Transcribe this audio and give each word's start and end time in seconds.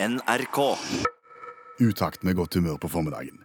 NRK. 0.00 0.58
utakt 1.80 2.22
med 2.22 2.36
godt 2.38 2.54
humør 2.54 2.76
på 2.78 2.88
formiddagen. 2.90 3.38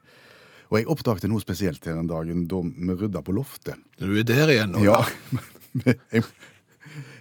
Og 0.69 0.77
jeg 0.79 0.87
oppdaget 0.89 1.25
noe 1.29 1.41
spesielt 1.41 1.85
her 1.85 1.97
en 1.99 2.07
dag 2.09 2.29
da 2.49 2.59
vi 2.65 2.95
rydda 2.97 3.21
på 3.25 3.33
loftet. 3.35 3.77
Du 3.97 4.11
er 4.17 4.25
der 4.25 4.49
igjen 4.53 4.73
nå. 4.73 4.83
Ja, 4.85 4.99
jeg 5.85 5.97
er 6.21 6.27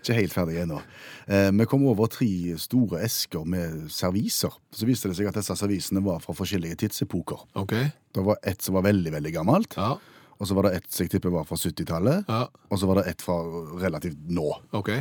ikke 0.02 0.16
helt 0.18 0.34
ferdig 0.36 0.58
ennå. 0.62 0.82
Eh, 1.28 1.48
Vi 1.52 1.66
kom 1.68 1.84
over 1.88 2.08
tre 2.12 2.28
store 2.60 3.00
esker 3.06 3.44
med 3.48 3.88
serviser. 3.92 4.52
Så 4.72 4.88
viste 4.88 5.08
det 5.08 5.16
seg 5.20 5.28
at 5.32 5.36
disse 5.40 5.56
servisene 5.56 6.02
var 6.04 6.20
fra 6.24 6.36
forskjellige 6.36 6.80
tidsepoker. 6.84 7.44
Ok. 7.60 7.72
Det 8.12 8.24
var 8.28 8.40
et 8.44 8.60
som 8.64 8.76
var 8.76 8.84
veldig, 8.88 9.12
veldig 9.16 9.32
gammelt, 9.36 9.76
Ja. 9.80 9.94
og 10.38 10.48
så 10.48 10.54
var 10.58 10.68
det 10.68 10.76
et 10.76 10.92
som 10.92 11.04
jeg 11.06 11.10
tipper 11.16 11.30
var 11.32 11.44
fra 11.48 11.56
70-tallet, 11.56 12.24
Ja. 12.28 12.46
og 12.70 12.78
så 12.78 12.86
var 12.88 13.00
det 13.00 13.06
et 13.14 13.22
fra 13.24 13.40
relativt 13.80 14.18
nå. 14.28 14.48
Ok. 14.72 14.92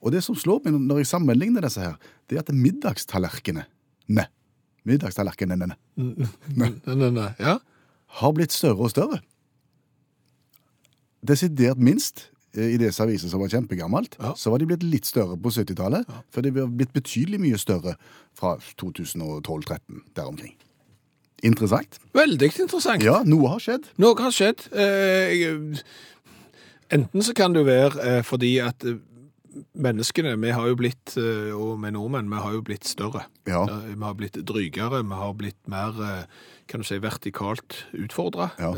Og 0.00 0.12
det 0.14 0.22
som 0.24 0.36
slår 0.38 0.62
meg 0.64 0.78
når 0.80 1.02
jeg 1.02 1.10
sammenligner 1.10 1.64
disse 1.66 1.80
her, 1.84 1.96
det 2.30 2.38
er 2.38 2.44
at 2.44 2.52
middagstallerkenene 2.56 3.66
ne, 4.16 4.24
middagstallerkenene 4.88 5.66
Nei, 5.70 6.70
nei, 6.86 7.10
nei. 7.12 7.28
Ja. 7.38 7.58
har 8.20 8.32
blitt 8.32 8.52
større 8.56 8.86
og 8.86 8.90
større. 8.94 9.20
Desidert 11.26 11.76
minst 11.78 12.30
eh, 12.56 12.72
i 12.74 12.78
disse 12.80 13.02
avisene 13.04 13.28
som 13.32 13.42
var 13.42 13.52
kjempegammelt, 13.52 14.16
Ja. 14.20 14.32
så 14.40 14.50
var 14.50 14.58
de 14.62 14.66
blitt 14.70 14.82
litt 14.86 15.04
større 15.08 15.36
på 15.36 15.52
70-tallet, 15.52 16.08
for 16.32 16.40
de 16.46 16.50
var 16.56 16.70
blitt 16.72 16.94
betydelig 16.96 17.40
mye 17.42 17.58
større 17.60 17.96
fra 18.34 18.54
2012-13 18.80 20.00
der 20.16 20.24
omkring. 20.30 20.56
Interessant. 21.44 21.98
Veldig 22.16 22.50
interessant. 22.60 23.04
Ja, 23.04 23.20
noe 23.24 23.48
har 23.52 23.60
skjedd. 23.64 23.86
Noe 24.00 24.16
har 24.20 24.32
skjedd. 24.32 24.66
Eh, 24.72 25.78
enten 26.92 27.22
så 27.24 27.32
kan 27.36 27.52
det 27.56 27.62
være 27.68 28.00
eh, 28.16 28.22
fordi 28.26 28.58
at 28.64 28.84
eh, 28.84 28.98
menneskene, 29.74 30.36
vi 30.40 30.50
har 30.54 30.68
jo 30.70 30.76
blitt, 30.78 31.16
eh, 31.18 31.50
og 31.56 31.80
vi 31.82 31.90
nordmenn, 31.94 32.30
vi 32.30 32.36
har 32.42 32.52
jo 32.56 32.62
blitt 32.66 32.84
større. 32.88 33.24
Ja. 33.46 33.64
Eh, 33.64 33.94
Vi 33.94 34.04
har 34.04 34.14
blitt 34.14 34.38
drygere, 34.46 35.02
vi 35.02 35.14
har 35.14 35.34
blitt 35.34 35.58
mer, 35.68 35.90
eh, 36.00 36.24
kan 36.68 36.80
du 36.80 36.84
si, 36.86 36.98
vertikalt 36.98 37.84
utfordra. 37.92 38.50
Ja. 38.58 38.72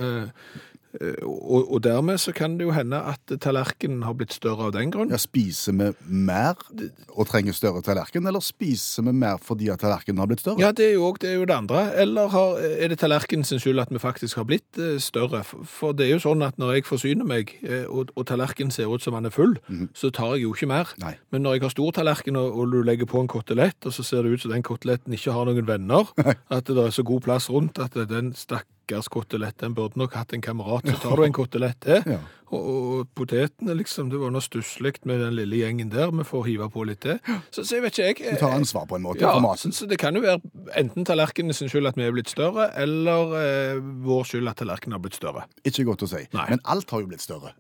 Eh, 1.01 1.23
og, 1.25 1.73
og 1.73 1.83
dermed 1.85 2.21
så 2.21 2.35
kan 2.37 2.59
det 2.59 2.67
jo 2.67 2.75
hende 2.77 2.99
at 3.13 3.33
tallerkenen 3.41 4.03
har 4.07 4.17
blitt 4.19 4.35
større 4.37 4.69
av 4.69 4.75
den 4.77 4.93
grunn. 4.93 5.13
Ja, 5.13 5.21
Spiser 5.23 5.77
vi 5.77 5.89
mer 6.07 6.59
og 7.09 7.29
trenger 7.31 7.57
større 7.57 7.83
tallerken, 7.85 8.27
eller 8.29 8.45
spiser 8.45 9.07
vi 9.07 9.15
mer 9.17 9.41
fordi 9.43 9.71
at 9.73 9.81
tallerkenen 9.83 10.21
har 10.21 10.31
blitt 10.31 10.45
større? 10.45 10.61
Ja, 10.61 10.73
det 10.77 10.91
er 10.91 10.95
jo, 10.99 11.13
det, 11.21 11.31
er 11.31 11.41
jo 11.41 11.47
det 11.49 11.57
andre. 11.57 11.85
Eller 12.03 12.33
har, 12.33 12.61
er 12.61 12.93
det 12.93 13.01
tallerkenen 13.01 13.47
sin 13.49 13.63
skyld 13.63 13.81
at 13.83 13.93
vi 13.93 14.03
faktisk 14.03 14.41
har 14.41 14.49
blitt 14.49 14.81
eh, 14.81 14.99
større? 15.03 15.43
For, 15.45 15.97
det 15.97 16.09
er 16.09 16.17
jo 16.17 16.25
sånn 16.27 16.45
at 16.45 16.61
når 16.61 16.77
jeg 16.77 16.89
forsyner 16.89 17.29
meg, 17.29 17.55
eh, 17.65 17.87
og, 17.89 18.13
og 18.17 18.29
tallerkenen 18.29 18.75
ser 18.75 18.93
ut 18.93 19.05
som 19.05 19.17
den 19.17 19.31
er 19.31 19.35
full, 19.35 19.57
så 19.97 20.13
tar 20.13 20.37
jeg 20.37 20.47
jo 20.47 20.55
ikke 20.57 20.69
mer. 20.71 20.93
Nei. 21.03 21.15
Men 21.33 21.47
når 21.47 21.57
jeg 21.57 21.67
har 21.67 21.75
stor 21.75 21.97
tallerken, 21.97 22.37
og, 22.41 22.59
og 22.59 22.73
du 22.75 22.83
legger 22.87 23.09
på 23.09 23.21
en 23.23 23.31
kotelett, 23.31 23.79
og 23.89 23.95
så 23.95 24.05
ser 24.07 24.27
det 24.27 24.37
ut 24.37 24.45
som 24.45 24.53
den 24.53 24.65
koteletten 24.67 25.17
ikke 25.17 25.35
har 25.35 25.49
noen 25.49 25.69
venner, 25.69 26.13
at 26.57 26.69
det 26.69 26.79
er 26.85 26.95
så 26.95 27.05
god 27.07 27.25
plass 27.25 27.49
rundt, 27.53 27.81
at 27.83 27.97
den 28.11 28.33
stakkars 28.83 29.09
kotelett, 29.09 29.63
en 29.63 29.75
burde 29.75 29.99
nok 29.99 30.15
hatt 30.15 30.33
en 30.33 30.43
kamerat, 30.43 30.87
så 30.87 30.97
tar 31.03 31.17
du 31.17 31.25
en 31.25 31.33
kotelett 31.33 31.81
til. 31.81 32.03
Ja. 32.07 32.19
Og, 32.53 32.67
og 32.69 33.09
potetene, 33.15 33.75
liksom, 33.79 34.11
det 34.11 34.19
var 34.21 34.31
noe 34.35 34.43
stusslig 34.45 34.95
med 35.09 35.21
den 35.21 35.35
lille 35.39 35.57
gjengen 35.63 35.91
der, 35.91 36.11
vi 36.13 36.25
får 36.25 36.45
hive 36.47 36.69
på 36.71 36.85
litt 36.85 37.01
til. 37.01 37.19
Så, 37.51 37.65
så 37.65 37.79
jeg 37.79 37.83
vet 37.87 37.99
ikke, 37.99 38.25
jeg... 38.27 38.37
Du 38.37 38.43
tar 38.43 38.57
ansvar 38.59 38.87
på 38.91 38.97
en 38.99 39.03
måte 39.07 39.23
Ja, 39.23 39.33
for 39.33 39.41
så, 39.41 39.47
maten. 39.47 39.73
så 39.73 39.87
det 39.89 39.99
kan 39.99 40.15
jo 40.15 40.23
være 40.23 40.41
enten 40.77 41.07
tallerkenene 41.09 41.55
sin 41.57 41.71
skyld 41.73 41.89
at 41.89 41.97
vi 41.97 42.05
er 42.05 42.13
blitt 42.13 42.29
større, 42.33 42.69
eller 42.77 43.37
eh, 43.41 43.83
vår 44.05 44.29
skyld 44.29 44.49
at 44.53 44.61
tallerkenen 44.61 44.99
har 44.99 45.03
blitt 45.05 45.17
større. 45.17 45.47
Ikke 45.65 45.87
godt 45.89 46.05
å 46.05 46.11
si. 46.13 46.27
Nei. 46.37 46.49
Men 46.51 46.61
alt 46.65 46.91
har 46.93 47.01
jo 47.01 47.09
blitt 47.09 47.25
større, 47.25 47.55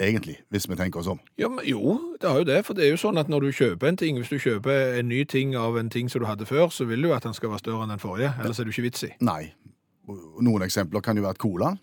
egentlig, 0.00 0.38
hvis 0.48 0.64
vi 0.70 0.78
tenker 0.80 1.02
oss 1.02 1.10
om. 1.12 1.20
Ja, 1.36 1.50
men 1.52 1.66
jo, 1.68 1.98
det 2.22 2.30
har 2.30 2.40
jo 2.40 2.48
det, 2.48 2.62
for 2.64 2.78
det 2.78 2.86
er 2.86 2.94
jo 2.94 3.02
sånn 3.02 3.20
at 3.20 3.28
når 3.28 3.50
du 3.50 3.52
kjøper 3.60 3.92
en 3.92 4.00
ting, 4.00 4.16
hvis 4.16 4.32
du 4.32 4.40
kjøper 4.40 4.96
en 5.02 5.10
ny 5.12 5.26
ting 5.28 5.52
av 5.58 5.76
en 5.76 5.92
ting 5.92 6.08
som 6.08 6.24
du 6.24 6.30
hadde 6.30 6.48
før, 6.48 6.72
så 6.72 6.88
vil 6.88 7.04
du 7.04 7.12
at 7.12 7.28
den 7.28 7.36
skal 7.36 7.52
være 7.52 7.66
større 7.66 7.84
enn 7.84 7.92
den 7.92 8.00
forrige, 8.00 8.32
ellers 8.40 8.56
er 8.56 8.64
det 8.64 8.72
jo 8.72 8.78
ikke 8.78 8.88
vits 8.88 9.04
i. 9.10 9.12
Nei. 9.20 9.42
Noen 10.44 10.66
eksempler 10.66 11.04
kan 11.04 11.18
jo 11.18 11.26
være 11.26 11.40
cola. 11.40 11.74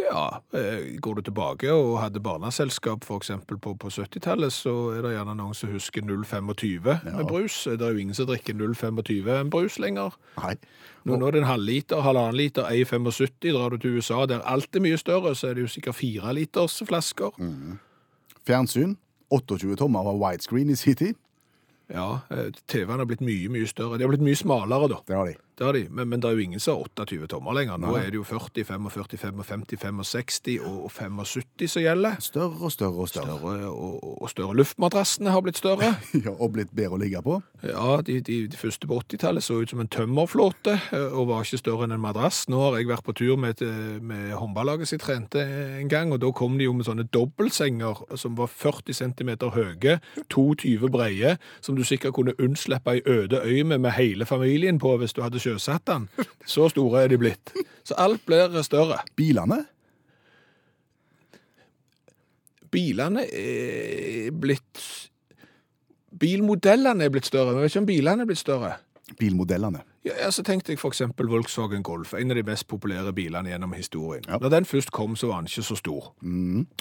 Ja, 0.00 0.42
eh, 0.52 1.00
går 1.00 1.14
du 1.14 1.22
tilbake 1.22 1.72
og 1.72 1.98
hadde 2.00 2.22
barneselskap 2.24 3.04
eksempel 3.16 3.58
på, 3.58 3.74
på 3.74 3.90
70-tallet, 3.92 4.52
så 4.52 4.72
er 4.94 5.04
det 5.04 5.12
gjerne 5.14 5.34
noen 5.36 5.56
som 5.56 5.72
husker 5.74 6.02
0,25 6.06 7.04
med 7.04 7.26
brus. 7.28 7.64
Det 7.68 7.84
er 7.84 7.92
jo 7.92 8.04
ingen 8.04 8.16
som 8.16 8.28
drikker 8.30 8.56
0,25 8.56 9.30
en 9.34 9.52
brus 9.52 9.78
lenger. 9.82 10.16
Nei. 10.40 10.54
Nå, 11.04 11.16
nå 11.16 11.28
er 11.28 11.36
det 11.36 11.42
en 11.42 11.50
halvliter, 11.50 12.02
halvannen 12.04 12.38
liter, 12.38 12.68
1,75. 12.68 13.52
Drar 13.52 13.74
du 13.74 13.80
til 13.80 13.98
USA 13.98 14.24
der 14.28 14.44
alt 14.48 14.76
er 14.76 14.84
mye 14.84 14.98
større, 15.00 15.34
så 15.34 15.50
er 15.50 15.58
det 15.58 15.66
jo 15.66 15.72
sikkert 15.76 16.00
fire 16.00 16.34
liters 16.36 16.80
flasker. 16.86 17.36
Fjernsyn. 18.48 18.96
28 19.30 19.76
tommer 19.78 20.02
var 20.08 20.18
widescreen 20.18 20.72
i 20.72 20.78
sin 20.78 20.96
tid. 20.98 21.18
Ja, 21.90 22.20
eh, 22.30 22.50
TV-en 22.70 22.98
har 23.02 23.06
blitt 23.06 23.22
mye, 23.22 23.50
mye 23.50 23.66
større. 23.66 23.98
De 23.98 24.06
har 24.06 24.10
blitt 24.12 24.24
mye 24.26 24.38
smalere 24.38 24.90
da. 24.90 25.00
Det 25.06 25.16
har 25.16 25.30
de. 25.30 25.38
Det 25.60 25.66
har 25.68 25.76
de, 25.76 25.82
men, 25.92 26.08
men 26.08 26.22
det 26.24 26.30
er 26.30 26.38
jo 26.38 26.44
ingen 26.46 26.60
som 26.64 26.78
har 26.78 26.86
28 27.04 27.26
tommer 27.28 27.52
lenger. 27.58 27.76
Nå 27.76 27.90
Nei. 27.92 27.98
er 28.06 28.14
det 28.14 28.16
jo 28.16 28.22
40, 28.24 28.64
45, 28.64 29.10
55, 29.44 29.74
65 29.76 30.54
og 30.64 30.86
75 30.94 31.68
som 31.68 31.82
gjelder. 31.84 32.16
Større 32.24 32.56
og 32.64 32.72
større 32.72 33.02
og 33.04 33.10
større. 33.12 33.36
Større 33.36 33.68
og, 33.68 34.06
og 34.24 34.30
større. 34.32 34.56
Luftmadrassene 34.56 35.34
har 35.34 35.44
blitt 35.44 35.60
større. 35.60 35.90
Ja, 36.24 36.32
og 36.32 36.54
blitt 36.56 36.72
bedre 36.76 36.96
å 36.96 37.00
ligge 37.00 37.20
på. 37.24 37.36
Ja, 37.64 37.98
de, 38.04 38.16
de, 38.24 38.38
de 38.50 38.56
første 38.58 38.88
på 38.88 38.96
80-tallet 39.04 39.44
så 39.44 39.58
ut 39.60 39.70
som 39.74 39.80
en 39.84 39.88
tømmerflåte 39.92 40.78
eh, 40.96 41.12
og 41.12 41.28
var 41.30 41.44
ikke 41.44 41.60
større 41.60 41.84
enn 41.86 41.94
en 41.98 42.02
madrass. 42.02 42.42
Nå 42.48 42.58
har 42.64 42.78
jeg 42.80 42.88
vært 42.90 43.04
på 43.06 43.14
tur 43.20 43.36
med, 43.40 43.60
et- 43.60 44.00
med 44.00 44.32
håndballaget 44.40 44.88
sitt 44.90 45.04
trente 45.04 45.44
en 45.44 45.88
gang, 45.92 46.12
og 46.16 46.22
da 46.24 46.32
kom 46.36 46.56
de 46.58 46.66
jo 46.66 46.72
med 46.76 46.88
sånne 46.88 47.04
dobbeltsenger 47.12 48.00
som 48.20 48.36
var 48.38 48.48
40 48.48 48.96
cm 48.96 49.30
høye, 49.54 49.98
22 50.32 50.88
breie, 50.92 51.36
som 51.64 51.76
du 51.76 51.84
sikkert 51.84 52.14
kunne 52.16 52.34
unnslippe 52.40 52.96
ei 52.96 53.02
øde 53.06 53.40
øy 53.44 53.62
med 53.64 53.80
med 53.84 53.92
hele 53.96 54.26
familien 54.28 54.78
på 54.80 54.96
hvis 55.00 55.12
du 55.16 55.22
hadde 55.24 55.40
sjøsatt 55.50 55.86
den. 55.90 56.08
Så 56.46 56.70
store 56.72 57.04
er 57.04 57.12
de 57.12 57.18
blitt. 57.20 57.52
Så 57.84 57.98
alt 57.98 58.24
blir 58.26 58.56
større. 58.66 59.02
Bilene. 59.18 59.64
Bilene 62.70 63.26
er 63.26 64.30
blitt 64.30 64.82
Bilmodellene 66.20 67.06
er 67.06 67.12
blitt 67.12 67.28
større, 67.28 67.54
Vi 67.54 67.62
vet 67.62 67.70
ikke 67.70 67.80
om 67.80 67.86
bilene 67.88 68.24
er 68.24 68.28
blitt 68.28 68.40
større. 68.42 68.74
Bilmodellene. 69.18 69.80
Ja, 70.04 70.30
så 70.32 70.40
tenkte 70.42 70.72
jeg 70.72 70.78
eksempel 70.80 71.28
Volkswagen 71.28 71.82
Golf, 71.84 72.14
en 72.16 72.32
av 72.32 72.38
de 72.38 72.42
mest 72.46 72.64
populære 72.70 73.12
bilene 73.12 73.50
gjennom 73.50 73.74
historien. 73.76 74.24
Ja. 74.28 74.38
Når 74.40 74.48
den 74.54 74.64
først 74.64 74.90
kom, 74.96 75.12
så 75.16 75.26
var 75.28 75.42
den 75.42 75.50
ikke 75.50 75.62
så 75.62 75.74
stor. 75.76 76.06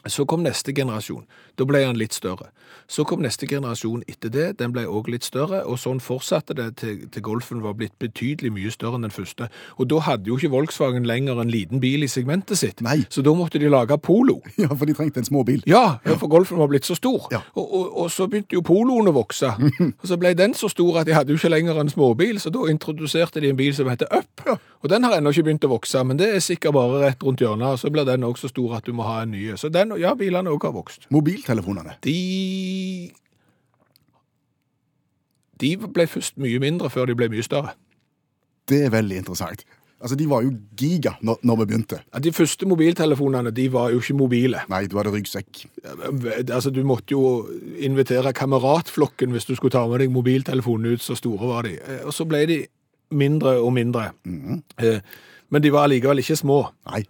Så 0.08 0.24
kom 0.26 0.46
neste 0.46 0.72
generasjon. 0.72 1.26
Da 1.60 1.66
ble 1.68 1.82
den 1.84 2.00
litt 2.00 2.16
større. 2.16 2.48
Så 2.88 3.04
kom 3.04 3.20
neste 3.20 3.48
generasjon 3.48 4.06
etter 4.08 4.32
det, 4.32 4.46
den 4.62 4.72
ble 4.72 4.86
også 4.88 5.12
litt 5.12 5.28
større, 5.28 5.66
og 5.68 5.76
sånn 5.82 6.00
fortsatte 6.00 6.56
det 6.56 6.70
til, 6.80 7.02
til 7.12 7.26
Golfen 7.26 7.60
var 7.64 7.76
blitt 7.76 7.98
betydelig 8.00 8.54
mye 8.56 8.72
større 8.72 8.96
enn 8.96 9.10
den 9.10 9.12
første. 9.12 9.50
Og 9.76 9.90
da 9.92 10.00
hadde 10.08 10.32
jo 10.32 10.38
ikke 10.40 10.54
Volkswagen 10.56 11.04
lenger 11.04 11.42
en 11.44 11.52
liten 11.52 11.84
bil 11.84 12.08
i 12.08 12.12
segmentet 12.12 12.62
sitt, 12.62 12.80
Nei. 12.86 13.02
så 13.12 13.20
da 13.26 13.36
måtte 13.36 13.60
de 13.60 13.68
lage 13.68 14.00
Polo. 14.00 14.40
Ja, 14.60 14.68
for 14.76 14.86
de 14.86 14.94
trengte 14.94 15.22
en 15.22 15.26
småbil. 15.26 15.62
Ja, 15.68 16.00
for 16.20 16.28
Golfen 16.28 16.60
var 16.60 16.68
blitt 16.68 16.86
så 16.88 16.96
stor. 16.96 17.28
Ja. 17.32 17.40
Og, 17.56 17.68
og, 17.68 17.86
og 18.04 18.10
så 18.12 18.28
begynte 18.28 18.56
jo 18.58 18.64
poloen 18.64 19.08
å 19.08 19.14
vokse. 19.16 19.52
og 20.02 20.08
så 20.08 20.18
ble 20.20 20.34
den 20.36 20.54
så 20.56 20.68
stor 20.72 21.00
at 21.02 21.08
de 21.08 21.16
hadde 21.16 21.32
jo 21.32 21.40
ikke 21.40 21.52
lenger 21.52 21.80
en 21.80 21.92
småbil, 21.92 22.40
så 22.44 22.52
da 22.54 22.66
introduserte 22.70 23.09
de 23.14 23.50
en 23.50 23.56
bil 23.58 23.74
som 23.76 23.88
heter 23.90 24.08
Up. 24.16 24.44
Og 24.84 24.90
den 24.90 25.04
har 25.04 25.18
ennå 25.18 25.30
ikke 25.34 25.44
begynt 25.48 25.66
å 25.66 25.72
vokse, 25.74 26.04
men 26.06 26.18
det 26.18 26.28
er 26.36 26.40
sikkert 26.40 26.74
bare 26.74 27.02
rett 27.08 27.24
rundt 27.24 27.40
hjørnet, 27.42 27.74
og 27.76 27.80
så 27.80 27.90
blir 27.92 28.06
den 28.06 28.24
også 28.24 28.48
så 28.48 28.50
stor 28.54 28.76
at 28.78 28.86
du 28.86 28.94
må 28.94 29.04
ha 29.04 29.22
en 29.24 29.32
ny. 29.32 29.56
Så 29.58 29.70
den, 29.70 29.92
ja, 30.00 30.14
bilene 30.16 30.50
også 30.50 30.70
har 30.70 30.78
vokst. 30.78 31.10
Mobiltelefonene. 31.10 31.98
De 32.06 33.12
De 35.60 35.74
ble 35.76 36.06
først 36.08 36.38
mye 36.40 36.60
mindre 36.64 36.90
før 36.90 37.10
de 37.10 37.16
ble 37.20 37.28
mye 37.34 37.44
større. 37.44 37.74
Det 38.70 38.86
er 38.86 38.94
veldig 38.94 39.18
interessant. 39.24 39.66
Altså, 40.00 40.16
De 40.16 40.30
var 40.30 40.46
jo 40.46 40.54
giga 40.80 41.18
når, 41.22 41.42
når 41.44 41.58
vi 41.60 41.66
begynte. 41.66 41.98
Ja, 42.14 42.20
De 42.24 42.32
første 42.32 42.66
mobiltelefonene 42.70 43.52
de 43.52 43.66
var 43.74 43.90
jo 43.92 44.00
ikke 44.00 44.16
mobile. 44.16 44.62
Nei, 44.72 44.86
du 44.88 44.96
hadde 44.96 45.12
ryggsekk. 45.12 45.66
Altså, 46.54 46.72
Du 46.72 46.84
måtte 46.88 47.12
jo 47.12 47.50
invitere 47.76 48.32
kameratflokken 48.34 49.36
hvis 49.36 49.50
du 49.50 49.56
skulle 49.58 49.76
ta 49.76 49.84
med 49.92 50.00
deg 50.00 50.14
mobiltelefonen 50.16 50.94
ut, 50.96 51.04
så 51.04 51.18
store 51.20 51.52
var 51.52 51.68
de. 51.68 51.76
Eh, 51.84 52.06
Og 52.08 52.14
så 52.16 52.24
ble 52.30 52.46
de 52.48 52.60
mindre 53.12 53.58
og 53.62 53.74
mindre. 53.74 54.12
Eh, 54.82 55.00
Men 55.50 55.64
de 55.64 55.72
var 55.74 55.88
allikevel 55.88 56.20
ikke 56.22 56.36
små. 56.36 56.68
Nei. 56.92 57.04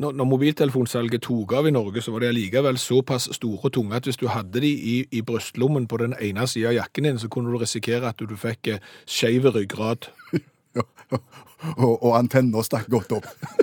Når, 0.00 0.12
når 0.14 0.24
mobiltelefonsalget 0.30 1.22
tok 1.26 1.52
av 1.58 1.66
i 1.66 1.72
Norge, 1.74 2.00
så 2.02 2.12
var 2.14 2.22
de 2.22 2.28
allikevel 2.30 2.78
såpass 2.78 3.26
store 3.34 3.58
og 3.64 3.72
tunge 3.74 3.96
at 3.98 4.06
hvis 4.06 4.16
du 4.20 4.28
hadde 4.30 4.60
de 4.62 4.70
i, 4.70 4.94
i 5.10 5.20
brystlommen 5.26 5.88
på 5.90 5.98
den 5.98 6.14
ene 6.20 6.46
siden 6.46 6.68
av 6.70 6.76
jakken 6.76 7.04
din, 7.08 7.18
så 7.18 7.28
kunne 7.28 7.50
du 7.50 7.58
risikere 7.58 8.08
at 8.08 8.22
du, 8.22 8.36
fikk 8.38 8.68
eh, 8.76 8.78
skeiv 9.06 9.50
ryggrad. 9.54 10.10
Ja, 10.70 10.84
og, 11.82 11.96
og 11.98 12.12
antenner 12.14 12.62
stakk 12.62 12.86
godt 12.94 13.10
opp. 13.16 13.26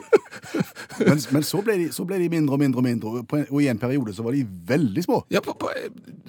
men 0.99 1.21
men 1.35 1.45
så, 1.45 1.61
ble 1.65 1.77
de, 1.81 1.87
så 1.93 2.05
ble 2.07 2.19
de 2.21 2.29
mindre 2.31 2.57
og 2.57 2.61
mindre 2.61 2.81
og 2.81 2.85
mindre, 2.87 3.23
og 3.47 3.57
i 3.61 3.69
en 3.71 3.79
periode 3.81 4.13
så 4.15 4.25
var 4.25 4.35
de 4.35 4.43
veldig 4.69 5.03
små. 5.05 5.21
Ja, 5.33 5.41
på, 5.45 5.55
på 5.59 5.71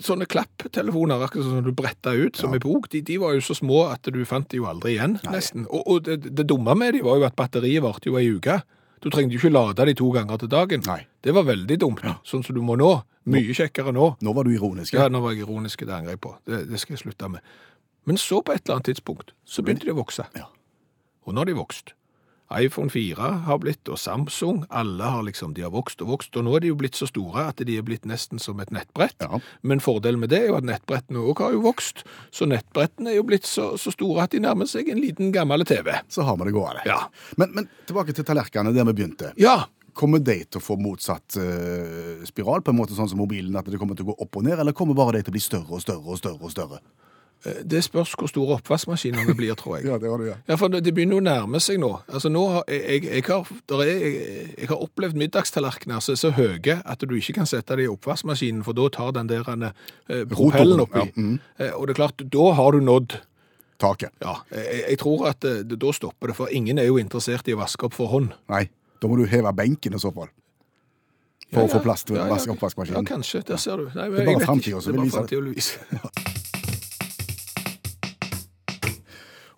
sånne 0.05 0.29
klapptelefoner, 0.31 1.25
akkurat 1.26 1.49
som 1.49 1.67
du 1.67 1.73
bretta 1.76 2.15
ut 2.17 2.38
som 2.38 2.55
i 2.56 2.62
bok, 2.62 2.91
de, 2.93 3.03
de 3.06 3.19
var 3.23 3.37
jo 3.37 3.44
så 3.44 3.56
små 3.59 3.85
at 3.93 4.09
du 4.15 4.20
fant 4.29 4.49
de 4.50 4.61
jo 4.61 4.69
aldri 4.70 4.97
igjen, 4.97 5.19
nesten. 5.29 5.69
Og, 5.69 5.85
og 5.87 6.09
det, 6.09 6.20
det 6.29 6.49
dumme 6.49 6.75
med 6.79 6.97
de 6.99 7.05
var 7.06 7.20
jo 7.20 7.29
at 7.29 7.38
batteriet 7.38 7.85
varte 7.85 8.11
jo 8.11 8.19
ei 8.20 8.29
uke. 8.32 8.61
Du 8.99 9.11
trengte 9.15 9.37
jo 9.37 9.43
ikke 9.43 9.55
lade 9.55 9.87
de 9.87 9.94
to 9.99 10.09
ganger 10.11 10.41
til 10.43 10.50
dagen. 10.50 10.82
Nei. 10.88 11.05
Det 11.23 11.35
var 11.35 11.47
veldig 11.47 11.76
dumt, 11.79 12.03
sånn 12.26 12.43
som 12.43 12.56
du 12.56 12.65
må 12.67 12.75
nå. 12.79 12.91
Mye 13.29 13.55
kjekkere 13.55 13.93
nå. 13.94 14.15
Nå 14.25 14.32
var 14.35 14.49
du 14.49 14.55
ironisk. 14.55 14.97
Ja, 14.97 15.06
nå 15.12 15.20
var 15.23 15.37
jeg 15.37 15.44
ironisk, 15.44 15.85
det 15.87 15.94
angrer 15.94 16.17
jeg 16.17 16.23
på. 16.25 16.32
Det, 16.49 16.65
det 16.70 16.81
skal 16.81 16.97
jeg 16.97 17.05
slutte 17.05 17.29
med. 17.31 17.55
Men 18.09 18.19
så 18.19 18.41
på 18.41 18.55
et 18.55 18.65
eller 18.65 18.79
annet 18.79 18.88
tidspunkt 18.88 19.35
så 19.44 19.62
begynte 19.62 19.87
de 19.87 19.93
å 19.93 19.99
vokse. 20.00 20.25
Ja. 20.38 20.49
Og 21.29 21.35
nå 21.37 21.43
har 21.43 21.50
de 21.50 21.59
vokst. 21.59 21.93
iPhone 22.55 22.91
4 22.91 23.31
har 23.45 23.59
blitt, 23.61 23.89
og 23.93 23.99
Samsung, 24.00 24.62
alle 24.73 25.05
har 25.05 25.23
liksom, 25.27 25.53
de 25.55 25.65
har 25.67 25.73
vokst 25.75 26.00
og 26.05 26.12
vokst, 26.15 26.37
og 26.37 26.47
nå 26.47 26.56
er 26.56 26.65
de 26.65 26.73
jo 26.73 26.79
blitt 26.81 26.97
så 26.97 27.09
store 27.09 27.49
at 27.50 27.61
de 27.61 27.77
er 27.77 27.85
blitt 27.85 28.09
nesten 28.09 28.41
som 28.41 28.61
et 28.62 28.73
nettbrett. 28.75 29.17
Ja. 29.21 29.41
Men 29.61 29.83
fordelen 29.85 30.23
med 30.23 30.33
det 30.33 30.43
er 30.45 30.53
jo 30.53 30.59
at 30.59 30.69
nettbrettene 30.69 31.21
også 31.21 31.49
har 31.49 31.56
jo 31.56 31.65
vokst, 31.67 32.05
så 32.33 32.49
nettbrettene 32.49 33.12
er 33.12 33.19
jo 33.21 33.27
blitt 33.29 33.49
så, 33.49 33.75
så 33.81 33.93
store 33.93 34.25
at 34.25 34.37
de 34.37 34.43
nærmer 34.45 34.69
seg 34.71 34.89
en 34.89 35.03
liten 35.03 35.33
gammel 35.35 35.67
TV. 35.69 35.93
Så 36.09 36.25
har 36.25 36.39
vi 36.41 36.49
det 36.49 36.56
gående. 36.56 36.87
Ja. 36.89 37.03
Men, 37.41 37.53
men 37.56 37.69
tilbake 37.89 38.17
til 38.17 38.27
tallerkenene 38.29 38.77
der 38.77 38.89
vi 38.89 38.97
begynte. 39.01 39.35
Ja, 39.41 39.65
Kommer 39.99 40.21
de 40.23 40.37
til 40.47 40.61
å 40.61 40.62
få 40.62 40.77
motsatt 40.79 41.35
uh, 41.43 42.21
spiral, 42.29 42.62
på 42.62 42.71
en 42.71 42.77
måte 42.79 42.94
sånn 42.94 43.09
som 43.11 43.19
mobilen, 43.19 43.56
at 43.59 43.67
det 43.67 43.81
kommer 43.81 43.99
til 43.99 44.06
å 44.06 44.12
gå 44.12 44.23
opp 44.23 44.39
og 44.39 44.44
ned, 44.47 44.55
eller 44.62 44.77
kommer 44.77 44.94
bare 44.94 45.17
de 45.17 45.25
til 45.27 45.33
å 45.33 45.35
bli 45.35 45.43
større 45.43 45.75
og 45.75 45.83
større 45.83 46.06
og 46.06 46.21
større 46.21 46.39
og 46.39 46.53
større? 46.55 46.79
Eh, 47.46 47.61
det 47.64 47.85
spørs 47.85 48.14
hvor 48.19 48.31
store 48.31 48.56
oppvaskmaskinene 48.58 49.35
blir, 49.38 49.55
tror 49.58 49.76
jeg. 49.79 49.87
Ja, 49.90 49.99
det 50.02 50.11
har 50.11 50.19
du, 50.19 50.26
ja. 50.31 50.37
Ja, 50.49 50.56
for 50.61 50.69
det 50.73 50.82
det 50.87 50.94
begynner 50.96 51.20
å 51.20 51.25
nærme 51.25 51.61
seg 51.62 51.79
nå. 51.82 51.90
Altså 52.08 52.31
nå 52.32 52.43
har, 52.55 52.64
jeg, 52.73 53.05
jeg, 53.05 53.25
har, 53.29 53.46
er, 53.79 53.85
jeg, 53.93 54.50
jeg 54.58 54.69
har 54.73 54.82
opplevd 54.88 55.19
middagstallerkener 55.23 56.00
som 56.05 56.17
er 56.17 56.20
så 56.23 56.32
høye 56.37 56.79
at 56.85 57.05
du 57.08 57.14
ikke 57.19 57.37
kan 57.40 57.49
sette 57.50 57.76
det 57.79 57.87
i 57.87 57.93
oppvaskmaskinen, 57.93 58.64
for 58.67 58.76
da 58.79 58.88
tar 58.94 59.12
den 59.19 59.31
der 59.31 59.46
eh, 59.49 60.25
propellen 60.31 60.85
oppi. 60.87 61.05
ja, 61.06 61.14
Mm. 61.19 61.38
Eh, 61.58 61.73
og 61.75 61.87
det 61.88 61.94
er 61.96 61.99
klart, 62.02 62.23
da 62.31 62.52
har 62.55 62.73
du 62.73 62.81
nådd. 62.85 63.19
Taket. 63.79 64.11
Ja, 64.23 64.41
jeg, 64.50 64.82
jeg 64.91 64.99
tror 64.99 65.29
at 65.31 65.44
eh, 65.46 65.61
da 65.62 65.93
stopper 65.94 66.32
det, 66.32 66.37
for 66.38 66.50
ingen 66.50 66.79
er 66.82 66.88
jo 66.91 66.99
interessert 66.99 67.46
i 67.49 67.55
å 67.55 67.61
vaske 67.61 67.87
opp 67.87 67.94
for 67.94 68.11
hånd. 68.11 68.32
Nei, 68.50 68.64
da 68.99 69.06
må 69.11 69.19
du 69.19 69.26
heve 69.31 69.52
benken 69.55 69.94
i 69.94 70.00
så 70.02 70.11
fall. 70.14 70.31
For 71.55 71.64
å 71.64 71.70
få 71.70 71.79
plass 71.81 72.02
til 72.05 72.19
Ja, 72.19 72.26
ja, 72.29 72.37
oppvaskmaskinen. 72.52 72.99
Ja, 72.99 73.08
kanskje. 73.08 73.41
Der 73.49 73.56
ser 73.56 73.81
du. 73.81 73.87
Nei, 73.94 74.11
Det 74.11 74.20
er 74.20 74.26
bare 74.34 74.44
framtida 74.44 74.82
som 74.84 74.93
vil 74.99 75.06
vise 75.08 75.79
det. 75.88 76.11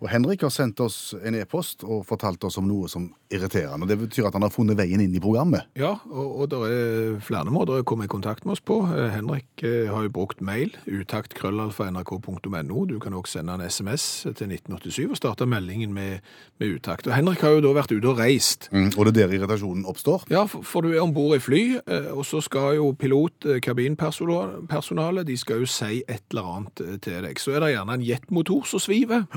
Og 0.01 0.09
Henrik 0.09 0.41
har 0.41 0.49
sendt 0.49 0.79
oss 0.81 1.13
en 1.21 1.35
e-post 1.37 1.83
og 1.85 2.07
fortalt 2.09 2.41
oss 2.47 2.57
om 2.57 2.65
noe 2.65 2.89
som 2.89 3.03
irriterer. 3.31 3.77
Og 3.77 3.87
det 3.89 3.99
betyr 4.01 4.27
at 4.27 4.33
han 4.33 4.41
har 4.41 4.53
funnet 4.53 4.77
veien 4.79 5.01
inn 5.03 5.13
i 5.13 5.21
programmet. 5.21 5.61
Ja, 5.77 5.93
og, 6.09 6.41
og 6.41 6.49
det 6.49 6.59
er 6.73 7.19
flere 7.21 7.53
måter 7.53 7.79
å 7.79 7.85
komme 7.87 8.05
i 8.07 8.11
kontakt 8.11 8.41
med 8.47 8.53
oss 8.55 8.63
på. 8.65 8.79
Eh, 8.89 9.11
Henrik 9.13 9.61
eh, 9.61 9.91
har 9.93 10.07
jo 10.07 10.13
brukt 10.15 10.41
mail, 10.41 10.73
utakt.krøllalfa.nrk.no. 10.89 12.85
Du 12.89 12.97
kan 13.03 13.13
også 13.13 13.37
sende 13.37 13.53
en 13.59 13.65
SMS 13.67 14.25
til 14.25 14.47
1987 14.57 15.05
og 15.11 15.17
starte 15.19 15.45
meldingen 15.49 15.93
med, 15.93 16.25
med 16.57 16.67
utakt. 16.79 17.05
Og 17.05 17.13
Henrik 17.13 17.45
har 17.45 17.51
jo 17.59 17.61
da 17.67 17.71
vært 17.77 17.93
ute 17.93 18.09
og 18.09 18.17
reist. 18.23 18.61
Mm. 18.73 18.89
Og 18.95 19.05
det 19.05 19.13
er 19.13 19.19
der 19.21 19.37
irritasjonen 19.37 19.85
oppstår. 19.85 20.25
Ja, 20.33 20.47
for, 20.49 20.65
for 20.65 20.81
du 20.81 20.95
er 20.95 21.05
om 21.05 21.13
bord 21.13 21.37
i 21.37 21.43
fly, 21.43 21.63
eh, 21.85 22.09
og 22.09 22.25
så 22.25 22.41
skal 22.41 22.79
jo 22.79 22.89
pilot, 22.97 23.37
kabinpersonalet, 23.61 25.27
de 25.29 25.37
skal 25.37 25.61
jo 25.61 25.69
si 25.69 26.01
et 26.07 26.25
eller 26.33 26.45
annet 26.57 26.75
til 27.05 27.21
deg. 27.27 27.37
Så 27.37 27.53
er 27.53 27.61
det 27.61 27.75
gjerne 27.75 28.01
en 28.01 28.09
jetmotor 28.09 28.65
som 28.65 28.81
sviver. 28.81 29.29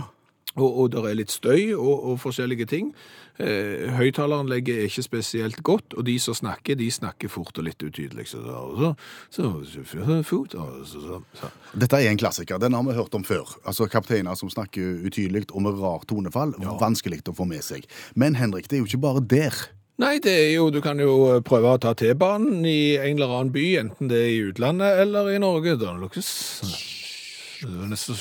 Og, 0.55 0.69
og 0.69 0.91
det 0.95 1.03
er 1.03 1.17
litt 1.19 1.35
støy 1.35 1.75
og, 1.75 1.95
og 2.13 2.19
forskjellige 2.23 2.67
ting. 2.71 2.93
Eh, 3.43 3.91
Høyttaleranlegget 3.97 4.77
er 4.79 4.87
ikke 4.87 5.03
spesielt 5.03 5.59
godt, 5.67 5.97
og 5.99 6.07
de 6.07 6.15
som 6.23 6.37
snakker, 6.39 6.79
de 6.79 6.87
snakker 6.95 7.33
fort 7.33 7.59
og 7.59 7.67
litt 7.67 7.83
utydelig. 7.83 8.29
Så, 8.31 8.39
så, 9.35 9.51
så. 11.35 11.51
Dette 11.75 11.99
er 11.99 12.13
en 12.13 12.21
klassiker. 12.21 12.63
Den 12.63 12.79
har 12.79 12.87
vi 12.87 12.95
hørt 12.95 13.19
om 13.19 13.27
før. 13.27 13.57
Altså 13.67 13.91
Kapteiner 13.91 14.39
som 14.39 14.53
snakker 14.53 15.03
utydelig 15.09 15.49
og 15.51 15.67
med 15.67 15.83
rar 15.83 16.07
tonefall. 16.07 16.55
Vanskelig 16.79 17.25
å 17.31 17.35
få 17.35 17.49
med 17.51 17.67
seg. 17.67 17.89
Men 18.15 18.39
Henrik, 18.39 18.71
det 18.71 18.79
er 18.79 18.85
jo 18.85 18.91
ikke 18.93 19.07
bare 19.09 19.27
der. 19.27 19.65
Nei, 20.03 20.17
det 20.23 20.33
er 20.35 20.49
jo, 20.57 20.71
du 20.75 20.81
kan 20.83 20.99
jo 20.99 21.39
prøve 21.47 21.75
å 21.75 21.79
ta 21.83 21.93
T-banen 21.95 22.65
i 22.67 22.97
en 22.97 23.15
eller 23.15 23.31
annen 23.31 23.55
by, 23.55 23.67
enten 23.79 24.11
det 24.11 24.25
er 24.25 24.33
i 24.33 24.43
utlandet 24.49 24.99
eller 25.05 25.31
i 25.31 25.39
Norge. 25.43 25.77
Da 25.79 25.95
lukkes 25.95 26.31
neste 27.91 28.15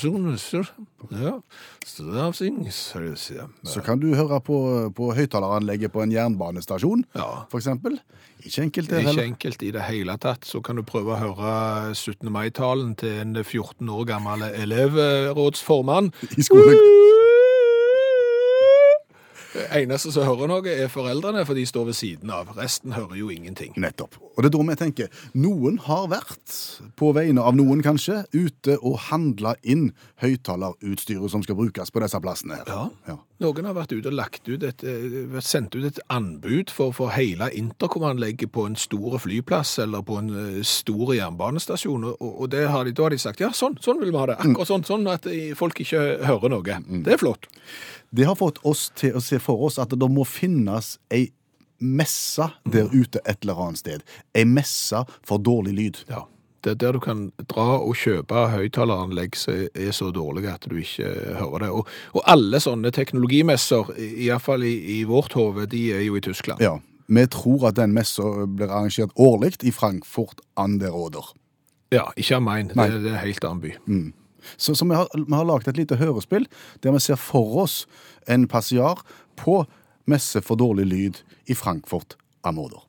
ja, 3.36 3.46
så 3.68 3.82
kan 3.84 4.00
du 4.00 4.14
høre 4.16 4.40
på, 4.44 4.58
på 4.96 5.10
høyttaleranlegget 5.16 5.92
på 5.92 6.02
en 6.04 6.12
jernbanestasjon, 6.14 7.04
Ja. 7.14 7.44
eksempel. 7.60 7.98
Ikke 8.44 8.62
enkelt 8.66 8.90
Det 8.90 8.98
det 8.98 9.04
er 9.06 9.10
ikke 9.12 9.24
enkelt 9.24 9.62
i 9.62 9.70
det 9.72 9.82
hele 9.88 10.16
tatt. 10.20 10.44
Så 10.44 10.60
kan 10.60 10.76
du 10.76 10.82
prøve 10.82 11.14
å 11.14 11.20
høre 11.20 11.94
17. 11.94 12.28
mai-talen 12.32 12.94
til 13.00 13.20
en 13.22 13.34
14 13.42 13.88
år 13.88 14.04
gammel 14.10 14.42
elevrådsformann. 14.50 16.12
I 16.36 16.42
skolen. 16.44 16.76
Det 19.54 19.66
eneste 19.78 20.10
som 20.10 20.26
hører 20.26 20.50
noe, 20.50 20.66
er 20.66 20.90
foreldrene, 20.90 21.44
for 21.46 21.54
de 21.54 21.64
står 21.68 21.88
ved 21.90 21.96
siden 21.98 22.32
av. 22.34 22.50
Resten 22.58 22.94
hører 22.96 23.14
jo 23.20 23.30
ingenting. 23.30 23.74
Nettopp. 23.78 24.18
Og 24.34 24.42
det 24.42 24.50
er 24.50 24.56
da 24.56 24.64
vi 24.66 24.76
tenker, 24.80 25.20
noen 25.38 25.78
har 25.86 26.08
vært, 26.10 26.56
på 26.98 27.12
vegne 27.14 27.44
av 27.44 27.54
noen 27.54 27.84
kanskje, 27.86 28.24
ute 28.34 28.78
og 28.80 28.98
handla 29.08 29.54
inn 29.62 29.92
høyttalerutstyret 30.24 31.30
som 31.30 31.44
skal 31.46 31.58
brukes 31.58 31.94
på 31.94 32.02
disse 32.02 32.20
plassene 32.24 32.58
her. 32.58 32.70
Ja. 32.70 32.88
Ja. 33.12 33.18
Noen 33.44 33.68
har 33.68 33.76
vært 33.76 33.92
ute 33.92 34.10
og 34.10 34.16
lagt 34.16 34.48
ut 34.48 34.64
et, 34.64 34.84
eh, 34.88 35.38
sendt 35.44 35.76
ut 35.76 35.84
et 35.84 36.00
anbud 36.12 36.72
for, 36.72 36.94
for 36.96 37.12
hele 37.14 37.50
intercomanlegget 37.52 38.52
på 38.54 38.66
en 38.68 38.76
stor 38.78 39.18
flyplass 39.20 39.76
eller 39.84 40.04
på 40.06 40.18
en 40.20 40.32
eh, 40.40 40.60
stor 40.64 41.14
jernbanestasjon, 41.16 42.08
og, 42.12 42.24
og 42.24 42.50
det 42.54 42.66
har 42.72 42.88
de, 42.88 42.94
da 42.96 43.08
har 43.08 43.14
de 43.14 43.20
sagt 43.20 43.44
ja, 43.44 43.52
sånn, 43.54 43.76
sånn 43.84 44.00
vil 44.00 44.14
vi 44.14 44.20
ha 44.20 44.26
det. 44.32 44.38
Akkurat 44.40 44.70
sånn, 44.70 44.86
sånn 44.88 45.08
at 45.12 45.28
eh, 45.30 45.52
folk 45.58 45.84
ikke 45.84 46.04
hører 46.24 46.54
noe. 46.56 46.80
Det 47.04 47.16
er 47.16 47.20
flott. 47.20 47.48
Det 48.14 48.28
har 48.28 48.38
fått 48.38 48.62
oss 48.64 48.88
til 48.96 49.16
å 49.18 49.24
se 49.24 49.40
for 49.42 49.66
oss 49.66 49.80
at 49.82 49.92
det 49.92 50.10
må 50.10 50.26
finnes 50.28 50.96
ei 51.12 51.28
messe 51.84 52.46
der 52.70 52.88
ute 52.94 53.20
et 53.26 53.42
eller 53.42 53.60
annet 53.66 53.82
sted. 53.82 54.04
Ei 54.32 54.46
messe 54.48 55.02
for 55.26 55.42
dårlig 55.42 55.74
lyd. 55.76 56.00
Ja. 56.08 56.24
Det 56.64 56.72
er 56.72 56.80
der 56.80 56.96
du 56.96 57.00
kan 57.04 57.26
dra 57.50 57.76
og 57.76 57.92
kjøpe 58.00 58.46
høyttaleranlegg 58.54 59.36
som 59.36 59.66
er 59.68 59.92
så 59.92 60.08
dårlige 60.14 60.54
at 60.54 60.64
du 60.70 60.78
ikke 60.80 61.10
hører 61.36 61.66
det. 61.66 61.70
Og, 61.76 61.90
og 62.16 62.24
alle 62.30 62.60
sånne 62.62 62.92
teknologimesser, 62.94 63.92
iallfall 64.00 64.64
i, 64.64 64.74
i 64.96 64.98
vårt 65.08 65.36
hode, 65.36 65.68
de 65.72 65.84
er 65.92 66.04
jo 66.06 66.16
i 66.16 66.24
Tyskland. 66.24 66.64
Ja. 66.64 66.78
Vi 67.06 67.26
tror 67.28 67.68
at 67.68 67.76
den 67.76 67.92
messa 67.92 68.24
blir 68.48 68.70
arrangert 68.70 69.12
årlig 69.20 69.58
i 69.60 69.72
Frankfurt 69.76 70.40
an 70.56 70.78
der 70.80 70.96
Oder. 70.96 71.34
Ja, 71.92 72.08
ikke 72.16 72.38
av 72.40 72.46
meg. 72.46 72.72
Det, 72.72 73.02
det 73.04 73.12
er 73.12 73.18
en 73.18 73.26
helt 73.26 73.44
annen 73.44 73.64
by. 73.64 73.74
Så, 74.56 74.74
så 74.74 74.88
vi 74.88 74.96
har, 74.96 75.08
vi 75.12 75.34
har 75.34 75.44
laget 75.44 75.68
et 75.68 75.78
lite 75.80 76.00
hørespill 76.00 76.48
der 76.84 76.96
vi 76.96 77.00
ser 77.00 77.20
for 77.20 77.60
oss 77.64 77.84
en 78.28 78.48
passiar 78.48 79.04
på 79.40 79.62
messe 80.10 80.40
for 80.44 80.60
dårlig 80.60 80.88
lyd 80.88 81.22
i 81.48 81.56
Frankfurt 81.56 82.16
am 82.44 82.58
Oder. 82.60 82.82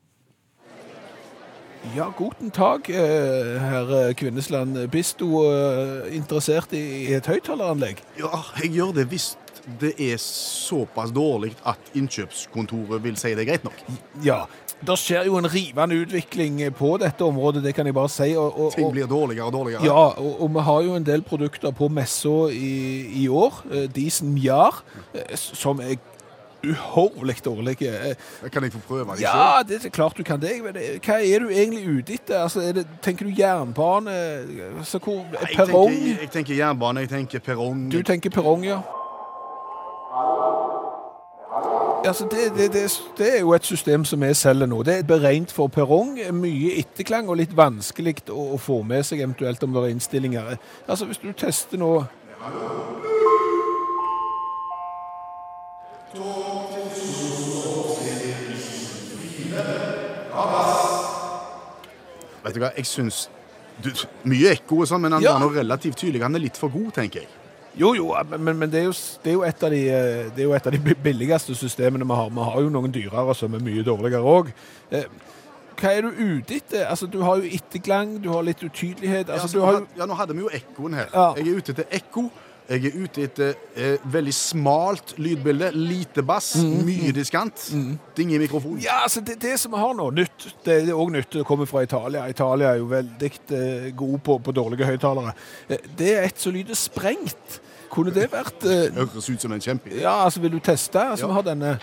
Ja, 1.94 2.12
guten 2.18 2.50
tag, 2.50 2.90
eh, 2.90 3.60
herr 3.60 4.12
Kvinnesland. 4.12 4.90
Bist 4.90 5.20
du 5.20 5.28
eh, 5.44 6.16
interessert 6.16 6.72
i 6.72 7.14
et 7.14 7.26
høyttaleranlegg? 7.30 8.00
Ja, 8.18 8.42
jeg 8.62 8.72
gjør 8.74 8.94
det 8.96 9.06
hvis 9.12 9.34
det 9.80 9.92
er 9.98 10.18
såpass 10.22 11.12
dårlig 11.14 11.52
at 11.66 11.90
innkjøpskontoret 11.98 13.02
vil 13.04 13.18
si 13.18 13.34
det 13.34 13.44
er 13.44 13.50
greit 13.52 13.66
nok. 13.66 13.82
Ja. 14.24 14.44
Det 14.76 14.98
skjer 15.00 15.24
jo 15.30 15.38
en 15.38 15.48
rivende 15.48 15.96
utvikling 16.02 16.58
på 16.76 16.90
dette 17.00 17.24
området, 17.24 17.62
det 17.64 17.72
kan 17.74 17.88
jeg 17.88 17.96
bare 17.96 18.12
si. 18.12 18.28
Og, 18.36 18.50
og, 18.52 18.74
Ting 18.74 18.90
blir 18.92 19.08
dårligere 19.08 19.46
og 19.46 19.54
dårligere. 19.54 19.86
ja, 19.86 20.02
og, 20.20 20.42
og 20.42 20.52
vi 20.52 20.66
har 20.66 20.82
jo 20.84 20.98
en 20.98 21.06
del 21.06 21.24
produkter 21.24 21.72
på 21.72 21.88
messa 21.88 22.34
i, 22.52 22.74
i 23.22 23.28
år. 23.28 23.62
Eh, 23.70 23.86
Disen 23.94 24.36
Jar, 24.42 24.82
eh, 25.14 25.32
som 25.36 25.80
er 25.80 25.96
uhorvelig 26.64 27.36
dårlige. 27.44 27.90
Eh, 28.10 28.50
Kan 28.52 28.62
jeg 28.62 28.72
få 28.72 28.78
prøve 28.88 29.16
det 29.16 29.20
Ja, 29.22 29.62
det 29.68 29.84
er 29.84 29.88
klart 29.88 30.16
du 30.16 30.22
kan 30.22 30.40
det. 30.40 30.50
Hva 31.04 31.18
er 31.20 31.38
du 31.38 31.48
egentlig 31.48 31.86
ute 31.98 32.12
etter? 32.14 32.42
Altså, 32.42 32.60
er 32.60 32.72
det, 32.72 32.86
tenker 33.02 33.26
du 33.26 33.32
jernbane? 33.38 34.10
Altså, 34.78 34.98
hvor, 34.98 35.24
Nei, 35.32 35.54
perrong? 35.56 35.90
tenker, 35.92 36.20
jeg 36.20 36.30
tenker 36.30 36.54
jernbane, 36.54 37.00
jeg 37.00 37.08
tenker 37.08 37.38
perrong. 37.38 37.90
Du 37.92 38.02
tenker 38.02 38.30
perrong, 38.30 38.64
ja. 38.64 38.80
Altså, 42.06 42.24
det, 42.30 42.52
det, 42.58 42.72
det, 42.72 43.00
det 43.18 43.36
er 43.36 43.40
jo 43.40 43.52
et 43.52 43.64
system 43.64 44.04
som 44.04 44.20
vi 44.22 44.34
selger 44.34 44.66
nå. 44.66 44.82
Det 44.82 44.98
er 44.98 45.02
beregnet 45.02 45.50
for 45.52 45.66
perrong. 45.68 46.18
Mye 46.32 46.76
etterklang 46.78 47.28
og 47.28 47.40
litt 47.40 47.56
vanskelig 47.56 48.20
å, 48.30 48.52
å 48.54 48.58
få 48.62 48.82
med 48.86 49.02
seg, 49.06 49.20
eventuelt 49.24 49.62
om 49.66 49.74
det 49.74 49.82
er 49.82 49.94
innstillinger. 49.96 50.52
Altså, 50.86 51.08
hvis 51.10 51.18
du 51.18 51.32
tester 51.32 51.78
nå 51.82 52.04
Vet 62.44 62.54
du 62.54 62.60
hva, 62.62 62.70
jeg 62.76 62.86
syns 62.86 63.24
du, 63.82 63.90
Mye 64.28 64.54
ekko 64.54 64.78
og 64.84 64.88
sånn, 64.88 65.02
men 65.04 65.12
han 65.16 65.22
Ja. 65.24 65.34
var 65.36 65.42
nå 65.42 65.50
relativt 65.52 65.98
tydelig. 66.00 66.22
Han 66.22 66.34
er 66.38 66.40
litt 66.46 66.56
for 66.56 66.72
god, 66.72 66.92
tenker 66.96 67.20
jeg. 67.20 67.28
Jo, 67.76 67.90
jo, 67.92 68.06
men, 68.38 68.56
men 68.56 68.70
det, 68.72 68.80
er 68.80 68.84
jo, 68.86 68.92
det, 69.22 69.30
er 69.30 69.34
jo 69.34 69.42
et 69.44 69.62
av 69.66 69.70
de, 69.70 69.80
eh, 69.92 70.30
det 70.32 70.40
er 70.40 70.46
jo 70.46 70.54
et 70.56 70.66
av 70.66 70.72
de 70.72 70.94
billigste 70.94 71.54
systemene 71.54 72.06
vi 72.08 72.16
har. 72.16 72.30
Vi 72.32 72.46
har 72.48 72.60
jo 72.64 72.70
noen 72.72 72.92
dyrere 72.94 73.34
som 73.36 73.52
er 73.54 73.60
mye 73.60 73.84
dårligere 73.84 74.22
òg. 74.24 74.48
Hva 75.76 75.90
er 75.92 76.06
du 76.06 76.08
ute 76.08 76.56
etter? 76.56 76.86
Altså, 76.88 77.04
Du 77.06 77.20
har 77.20 77.36
jo 77.36 77.50
etterklang, 77.52 78.16
du 78.24 78.30
har 78.32 78.42
litt 78.46 78.62
utydelighet. 78.64 79.28
Altså, 79.28 79.58
du 79.58 79.60
har 79.60 79.72
jo 79.72 79.86
ja, 79.98 80.06
nå 80.08 80.16
hadde 80.16 80.32
vi 80.32 80.40
jo 80.46 80.48
ekkoen 80.48 80.94
her. 80.96 81.10
Ja. 81.12 81.34
Jeg 81.36 81.48
er 81.52 81.58
ute 81.60 81.74
etter 81.74 81.84
ekko. 82.00 82.30
Jeg 82.66 82.82
er 82.88 82.96
ute 82.98 83.22
etter 83.22 83.52
eh, 83.78 84.00
veldig 84.10 84.32
smalt 84.34 85.12
lydbilde. 85.22 85.68
Lite 85.76 86.24
bass, 86.26 86.48
mye 86.58 87.12
diskant. 87.14 87.68
Ding 88.18 88.32
i 88.34 88.40
mikrofonen. 88.42 88.80
Ja, 88.82 88.96
altså 89.04 89.20
det, 89.22 89.36
det 89.42 89.52
som 89.62 89.70
vi 89.76 89.78
har 89.78 89.94
nå, 89.94 90.08
nytt, 90.16 90.48
det 90.66 90.80
er 90.80 90.90
òg 90.96 91.12
nytt. 91.14 91.30
Det 91.36 91.44
kommer 91.46 91.68
fra 91.70 91.84
Italia. 91.86 92.24
Italia 92.32 92.72
er 92.74 92.80
jo 92.82 92.88
veldig 92.90 93.30
eh, 93.54 93.86
god 93.94 94.18
på, 94.26 94.38
på 94.48 94.56
dårlige 94.56 94.88
høyttalere. 94.90 95.36
Eh, 95.70 95.86
det 95.98 96.10
er 96.16 96.26
et 96.26 96.42
som 96.42 96.56
lyder 96.56 96.74
sprengt. 96.74 97.60
Kunne 97.94 98.10
det 98.10 98.26
vært 98.32 98.66
eh, 98.66 98.88
Høres 98.98 99.30
ut 99.30 99.46
som 99.46 99.54
en 99.54 99.62
kjempe. 99.62 99.94
Ja, 100.02 100.16
altså, 100.24 100.42
vil 100.42 100.56
du 100.56 100.58
teste? 100.58 100.98
Altså, 101.12 101.28
Ja. 101.28 101.30
vi 101.30 101.38
har 101.38 101.46
denne 101.52 101.76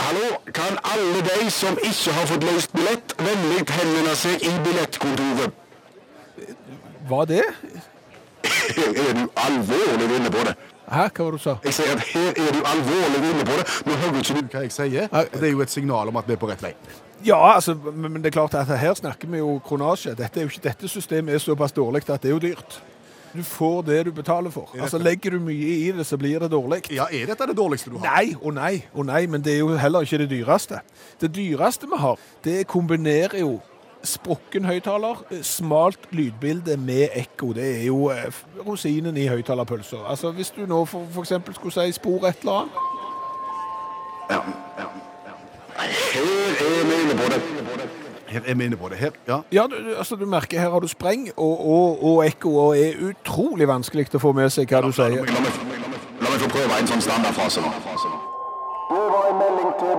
Hallo, 0.00 0.38
kan 0.56 0.78
alle 0.88 1.20
de 1.26 1.50
som 1.52 1.76
ikke 1.76 2.12
har 2.16 2.26
fått 2.30 2.44
løst 2.48 2.72
billett, 2.72 3.12
vennlig 3.20 3.66
henvende 3.68 4.14
seg 4.16 4.40
i 4.48 4.52
billettkontoret? 4.64 5.52
Var 7.10 7.28
det? 7.28 7.42
Er 8.78 9.12
du 9.18 9.24
alvorlig 9.36 10.10
inne 10.16 10.30
på 10.30 10.44
det? 10.48 10.54
Hæ, 10.90 11.04
hva 11.14 11.24
var 11.24 11.30
det 11.30 11.38
du 11.38 11.42
sa? 11.44 11.54
Jeg 11.64 11.74
sier 11.76 11.92
at 11.94 12.06
her 12.10 12.30
er 12.34 12.56
du 12.56 12.60
alvorlig 12.66 13.20
inne 13.30 13.44
på 13.46 13.58
det. 13.60 13.66
Nå 13.86 13.98
hører 14.02 14.18
ikke 14.22 14.40
du 14.40 14.54
Hva 14.56 14.64
jeg 14.66 14.74
sier? 14.74 15.06
Det 15.34 15.46
er 15.46 15.52
jo 15.52 15.62
et 15.62 15.70
signal 15.70 16.10
om 16.10 16.18
at 16.18 16.26
vi 16.26 16.34
er 16.34 16.40
på 16.42 16.50
rett 16.50 16.62
vei. 16.64 16.72
Ja, 17.24 17.38
altså, 17.54 17.74
men 17.74 18.12
men 18.12 18.22
det 18.22 18.30
er 18.32 18.38
klart 18.38 18.54
at 18.54 18.70
her 18.80 18.94
snakker 18.94 19.28
vi 19.28 19.38
jo 19.38 19.58
kronasje. 19.64 20.14
Dette, 20.18 20.40
er 20.40 20.48
jo 20.48 20.52
ikke, 20.54 20.64
dette 20.68 20.88
systemet 20.88 21.34
er 21.34 21.38
såpass 21.38 21.72
dårlig 21.76 22.02
at 22.08 22.22
det 22.22 22.30
er 22.30 22.34
jo 22.34 22.42
dyrt. 22.42 22.80
Du 23.32 23.42
får 23.46 23.82
det 23.86 24.04
du 24.06 24.12
betaler 24.12 24.50
for. 24.50 24.70
Altså, 24.80 24.98
Legger 24.98 25.30
du 25.36 25.40
mye 25.44 25.74
i 25.86 25.92
det, 25.94 26.06
så 26.06 26.16
blir 26.18 26.40
det 26.42 26.50
dårlig. 26.50 26.82
Ja, 26.90 27.06
er 27.12 27.28
dette 27.30 27.46
det 27.46 27.56
dårligste 27.56 27.92
du 27.92 27.98
har? 28.00 28.08
Nei 28.08 28.34
og 28.40 28.54
nei 28.56 28.82
og 28.92 29.06
nei, 29.06 29.26
men 29.30 29.44
det 29.46 29.54
er 29.54 29.60
jo 29.60 29.76
heller 29.78 30.02
ikke 30.02 30.18
det 30.24 30.30
dyreste. 30.32 30.80
Det 31.20 31.30
dyreste 31.36 31.86
vi 31.86 32.00
har, 32.00 32.18
det 32.44 32.64
kombinerer 32.66 33.38
jo 33.44 33.60
sprukken 34.02 34.64
høyttaler, 34.64 35.20
smalt 35.44 36.06
lydbilde 36.16 36.76
med 36.80 37.08
ekko. 37.20 37.52
Det 37.52 37.66
er 37.80 37.84
jo 37.86 38.08
eh, 38.14 38.30
rosinen 38.66 39.16
i 39.20 39.26
høyttalerpølsa. 39.28 39.96
Altså, 40.08 40.30
hvis 40.32 40.50
du 40.56 40.62
nå 40.66 40.84
eksempel 41.20 41.54
skulle 41.54 41.72
si 41.74 41.92
spor 41.98 42.26
et 42.28 42.40
eller 42.40 42.62
annet, 42.62 42.86
Ja, 44.30 44.36
ja, 44.78 44.84
ja. 45.26 45.32
Her 46.14 46.22
er 46.22 46.84
vi 46.86 47.00
inne 47.02 47.16
på 47.18 47.28
det. 47.32 47.40
Her 48.30 48.40
er 48.46 48.54
vi 48.54 48.64
inne 48.64 48.76
på 48.78 48.88
det. 48.88 48.98
Her, 48.98 49.10
ja. 49.28 49.38
Ja, 49.52 49.64
du, 49.66 49.74
du- 49.90 49.96
altså 49.98 50.16
du 50.16 50.26
merker 50.26 50.60
her 50.60 50.70
har 50.70 50.78
du 50.80 50.88
spreng 50.88 51.28
og, 51.36 51.66
og, 51.70 52.04
og 52.04 52.26
ekko, 52.26 52.56
og 52.56 52.78
er 52.78 52.92
utrolig 53.10 53.66
vanskelig 53.68 54.06
til 54.10 54.20
å 54.20 54.22
få 54.22 54.32
med 54.32 54.50
seg 54.54 54.70
hva 54.70 54.80
du 54.86 54.92
sier. 54.94 55.24
la 55.26 56.30
meg 56.30 56.40
få 56.44 56.48
prøve 56.52 56.78
en 56.78 56.86
sånn 56.92 57.02
standardfase 57.02 57.60
nå. 57.64 57.72
Det 58.90 59.02
var 59.10 59.26
en 59.32 59.38
melding 59.42 59.72
til 59.80 59.98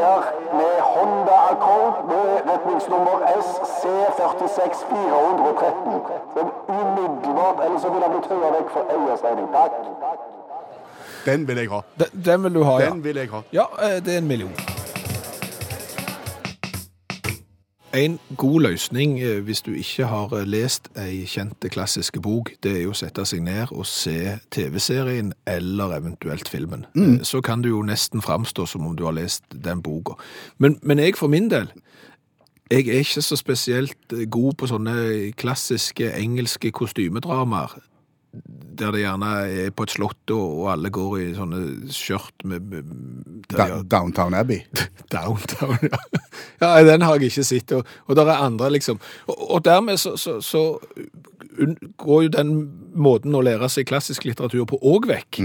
bileier 0.00 0.22
med 0.60 0.74
Honda 0.92 1.36
Accord 1.50 1.94
med 2.10 2.26
retningsnummer 2.50 3.16
SC46413. 3.44 5.92
Som 6.34 6.46
umiddelbart, 6.68 7.58
eller 7.64 7.78
så 7.78 7.88
vil 7.92 8.02
han 8.02 8.10
bli 8.14 8.20
tøya 8.28 8.48
vekk 8.56 8.68
for 8.72 8.82
eiersregning. 8.94 9.46
Takk. 9.52 9.72
Den 11.26 11.48
vil 11.48 11.56
jeg 11.56 11.68
ha. 11.70 11.80
Den, 11.98 12.06
den 12.24 12.44
vil 12.44 12.54
du 12.54 12.62
ha, 12.64 12.80
ja. 12.80 12.90
Den 12.90 13.04
vil 13.04 13.16
jeg 13.16 13.28
ha. 13.30 13.40
Ja, 13.52 13.64
eh, 13.82 14.04
det 14.04 14.14
er 14.14 14.18
en 14.18 14.28
million. 14.28 14.69
En 17.94 18.18
god 18.36 18.60
løsning 18.60 19.20
eh, 19.20 19.42
hvis 19.42 19.62
du 19.62 19.72
ikke 19.72 20.06
har 20.06 20.32
eh, 20.36 20.46
lest 20.46 20.88
ei 20.98 21.24
kjente 21.26 21.68
klassiske 21.68 22.20
bok, 22.22 22.52
det 22.62 22.76
er 22.76 22.84
jo 22.84 22.92
å 22.94 22.98
sette 22.98 23.24
seg 23.26 23.42
ned 23.42 23.72
og 23.74 23.86
se 23.90 24.36
TV-serien 24.54 25.32
eller 25.50 25.96
eventuelt 25.96 26.48
filmen. 26.48 26.86
Mm. 26.94 27.24
Så 27.26 27.40
kan 27.42 27.62
du 27.62 27.72
jo 27.72 27.82
nesten 27.82 28.22
framstå 28.22 28.66
som 28.70 28.86
om 28.86 28.94
du 28.96 29.04
har 29.08 29.16
lest 29.18 29.42
den 29.50 29.82
boka. 29.82 30.14
Men, 30.58 30.78
men 30.82 31.02
jeg 31.02 31.18
for 31.18 31.32
min 31.32 31.50
del, 31.50 31.72
jeg 32.70 32.86
er 32.86 33.02
ikke 33.02 33.26
så 33.26 33.36
spesielt 33.36 34.14
eh, 34.14 34.28
god 34.30 34.54
på 34.60 34.70
sånne 34.70 34.96
klassiske 35.34 36.12
engelske 36.14 36.70
kostymedramaer 36.70 37.74
der 38.80 38.92
det 38.94 39.00
gjerne 39.02 39.28
er 39.50 39.70
på 39.74 39.82
et 39.84 39.90
slott 39.96 40.30
og, 40.32 40.68
alle 40.72 40.90
går 40.94 41.14
i 41.20 41.24
sånne 41.36 41.90
skjørt 41.92 42.44
med, 42.48 42.68
med 42.70 42.92
Da, 43.50 43.64
har- 43.66 43.82
Downtown 43.90 44.34
Abbey. 44.38 44.60
Downtown, 45.14 45.76
ja. 45.82 45.98
ja. 46.62 46.70
Den 46.86 47.02
har 47.02 47.18
jeg 47.18 47.32
ikke 47.32 47.44
sett, 47.44 47.72
og, 47.76 47.86
og 48.06 48.16
der 48.16 48.30
er 48.30 48.44
andre, 48.46 48.70
liksom. 48.70 49.00
Og, 49.26 49.36
og 49.56 49.64
dermed 49.66 49.98
så, 49.98 50.14
så, 50.20 50.38
så 50.40 50.62
går 51.98 52.22
jo 52.26 52.32
den 52.34 52.52
måten 52.94 53.34
å 53.36 53.42
lære 53.44 53.68
seg 53.72 53.88
klassisk 53.90 54.24
litteratur 54.28 54.66
på 54.70 54.78
òg 54.86 55.08
vekk. 55.10 55.40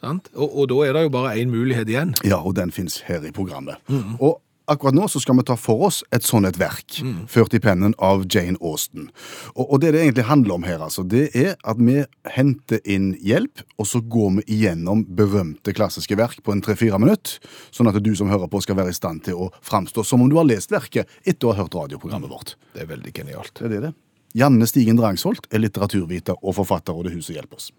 Sant? 0.00 0.30
Og, 0.36 0.46
og 0.62 0.70
da 0.70 0.78
er 0.86 0.96
det 0.96 1.02
jo 1.08 1.12
bare 1.18 1.34
én 1.42 1.50
mulighet 1.52 1.90
igjen. 1.90 2.14
Ja, 2.24 2.38
og 2.40 2.54
den 2.56 2.70
fins 2.72 3.00
her 3.08 3.24
i 3.26 3.32
programmet. 3.36 3.82
Og 4.20 4.38
akkurat 4.70 4.96
nå 4.96 5.08
så 5.10 5.20
skal 5.22 5.38
vi 5.38 5.44
ta 5.48 5.56
for 5.58 5.86
oss 5.88 6.00
et 6.14 6.26
sånn 6.26 6.46
et 6.48 6.58
verk, 6.60 7.00
ført 7.30 7.54
i 7.56 7.60
pennen 7.62 7.94
av 7.98 8.24
Jane 8.30 8.58
Austen. 8.62 9.08
Og, 9.54 9.64
og 9.66 9.80
det 9.82 9.92
det 9.94 10.04
egentlig 10.04 10.26
handler 10.30 10.56
om 10.56 10.66
her, 10.68 10.82
altså, 10.86 11.04
det 11.04 11.28
er 11.36 11.56
at 11.68 11.80
vi 11.80 12.00
henter 12.36 12.82
inn 12.84 13.12
hjelp, 13.26 13.64
og 13.80 13.88
så 13.90 14.02
går 14.02 14.38
vi 14.38 14.46
igjennom 14.58 15.04
berømte 15.16 15.74
klassiske 15.76 16.18
verk 16.20 16.42
på 16.46 16.54
en 16.54 16.62
tre-fire 16.64 17.00
minutt, 17.02 17.38
sånn 17.74 17.90
at 17.90 17.98
du 18.00 18.12
som 18.18 18.30
hører 18.30 18.50
på 18.50 18.62
skal 18.64 18.78
være 18.78 18.94
i 18.94 18.96
stand 18.96 19.24
til 19.26 19.40
å 19.46 19.50
framstå 19.66 20.06
som 20.06 20.22
om 20.22 20.30
du 20.30 20.38
har 20.38 20.48
lest 20.48 20.72
verket 20.72 21.10
etter 21.24 21.50
å 21.50 21.54
ha 21.54 21.64
hørt 21.64 21.76
radioprogrammet 21.76 22.30
vårt. 22.30 22.56
Det 22.74 22.84
er 22.84 22.90
veldig 22.92 23.14
genialt. 23.16 23.54
Det 23.58 23.68
er 23.68 23.76
det 23.76 23.84
det. 23.88 23.94
Janne 24.38 24.66
Stigen 24.70 24.98
Drangsholt 24.98 25.48
er 25.50 25.64
litteraturviter 25.64 26.38
og 26.38 26.54
forfatter, 26.60 26.94
og 26.94 27.08
det 27.08 27.16
huset 27.16 27.34
hjelper 27.34 27.58
oss. 27.58 27.72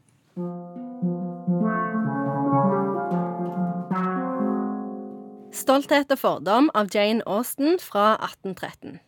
Stolthet 5.52 6.08
og 6.14 6.20
fordom 6.22 6.70
av 6.80 6.88
Jane 6.96 7.26
Austen 7.28 7.76
fra 7.84 8.14
1813. 8.24 9.02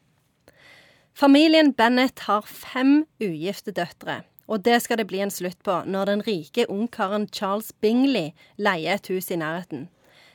Familien 1.15 1.71
Bennett 1.71 2.25
har 2.27 2.43
fem 2.43 3.05
ugifte 3.23 3.71
døtre, 3.71 4.17
og 4.51 4.65
det 4.65 4.81
skal 4.83 4.99
det 4.99 5.05
bli 5.07 5.21
en 5.23 5.31
slutt 5.31 5.61
på 5.63 5.77
når 5.87 6.11
den 6.11 6.23
rike 6.27 6.65
ungkaren 6.67 7.29
Charles 7.31 7.71
Bingley 7.79 8.33
leier 8.59 8.97
et 8.97 9.07
hus 9.07 9.31
i 9.31 9.39
nærheten. 9.39 9.87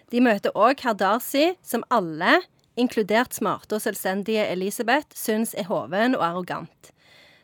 De 0.09 0.23
møter 0.25 0.57
òg 0.57 0.81
herr 0.81 0.97
Darcy, 0.97 1.53
som 1.61 1.85
alle, 1.93 2.41
inkludert 2.81 3.37
smarte 3.37 3.77
og 3.77 3.85
selvstendige 3.85 4.49
Elisabeth, 4.49 5.13
syns 5.13 5.53
er 5.53 5.69
hoven 5.69 6.17
og 6.17 6.25
arrogant. 6.25 6.93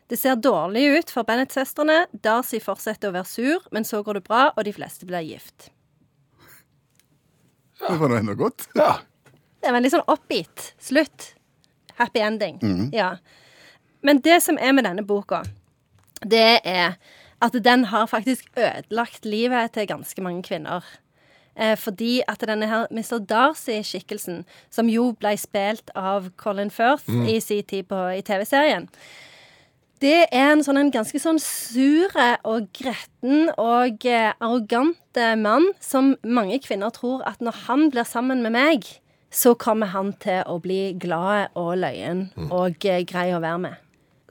Det 0.09 0.17
ser 0.17 0.41
dårlig 0.41 0.87
ut 0.97 1.13
for 1.13 1.25
Bennett-søstrene. 1.25 2.07
Darcy 2.17 2.57
fortsetter 2.61 3.13
å 3.13 3.17
være 3.19 3.29
sur, 3.29 3.69
men 3.69 3.85
så 3.85 4.01
går 4.01 4.19
det 4.19 4.27
bra, 4.27 4.47
og 4.55 4.65
de 4.65 4.73
fleste 4.73 5.05
blir 5.05 5.25
gift. 5.25 5.69
Det 7.89 7.97
var 8.01 8.09
nå 8.09 8.17
enda 8.17 8.33
godt. 8.33 8.67
Ja. 8.75 8.95
Det 9.61 9.69
er 9.69 9.75
veldig 9.77 9.91
sånn 9.93 10.07
oppgitt 10.09 10.71
slutt. 10.81 11.31
Happy 11.99 12.19
ending. 12.19 12.59
Ja. 12.93 13.15
Men 14.05 14.19
det 14.25 14.41
som 14.43 14.57
er 14.61 14.73
med 14.75 14.85
denne 14.85 15.05
boka, 15.05 15.43
det 16.25 16.59
er 16.65 16.97
at 17.45 17.55
den 17.63 17.85
har 17.91 18.05
faktisk 18.09 18.49
ødelagt 18.57 19.25
livet 19.25 19.73
til 19.75 19.87
ganske 19.87 20.21
mange 20.21 20.43
kvinner. 20.43 20.83
Eh, 21.55 21.77
fordi 21.77 22.21
at 22.27 22.43
denne 22.47 22.67
her 22.67 22.87
Mr. 22.91 23.19
Darcy-skikkelsen, 23.29 24.43
som 24.69 24.89
jo 24.91 25.11
ble 25.19 25.37
spilt 25.39 25.91
av 25.95 26.29
Colin 26.37 26.71
Firth 26.71 27.09
i 27.09 27.39
sin 27.39 27.63
tid 27.63 27.87
på, 27.87 28.01
i 28.17 28.21
TV-serien, 28.21 28.89
det 30.03 30.27
er 30.35 30.51
en 30.51 30.63
sånn 30.65 30.79
en 30.79 30.91
ganske 30.91 31.19
sånn 31.21 31.39
sure 31.41 32.27
og 32.47 32.67
gretten 32.75 33.49
og 33.55 34.03
eh, 34.07 34.33
arrogante 34.43 35.31
mann 35.39 35.69
som 35.83 36.15
mange 36.27 36.59
kvinner 36.63 36.91
tror 36.95 37.23
at 37.27 37.43
når 37.43 37.63
han 37.65 37.87
blir 37.93 38.07
sammen 38.07 38.43
med 38.43 38.55
meg, 38.57 38.89
så 39.31 39.55
kommer 39.59 39.91
han 39.91 40.13
til 40.23 40.43
å 40.47 40.59
bli 40.63 40.95
glad 40.99 41.55
og 41.59 41.75
løyen 41.79 42.27
og 42.49 42.87
eh, 42.87 43.03
grei 43.07 43.29
å 43.35 43.41
være 43.43 43.61
med. 43.67 43.81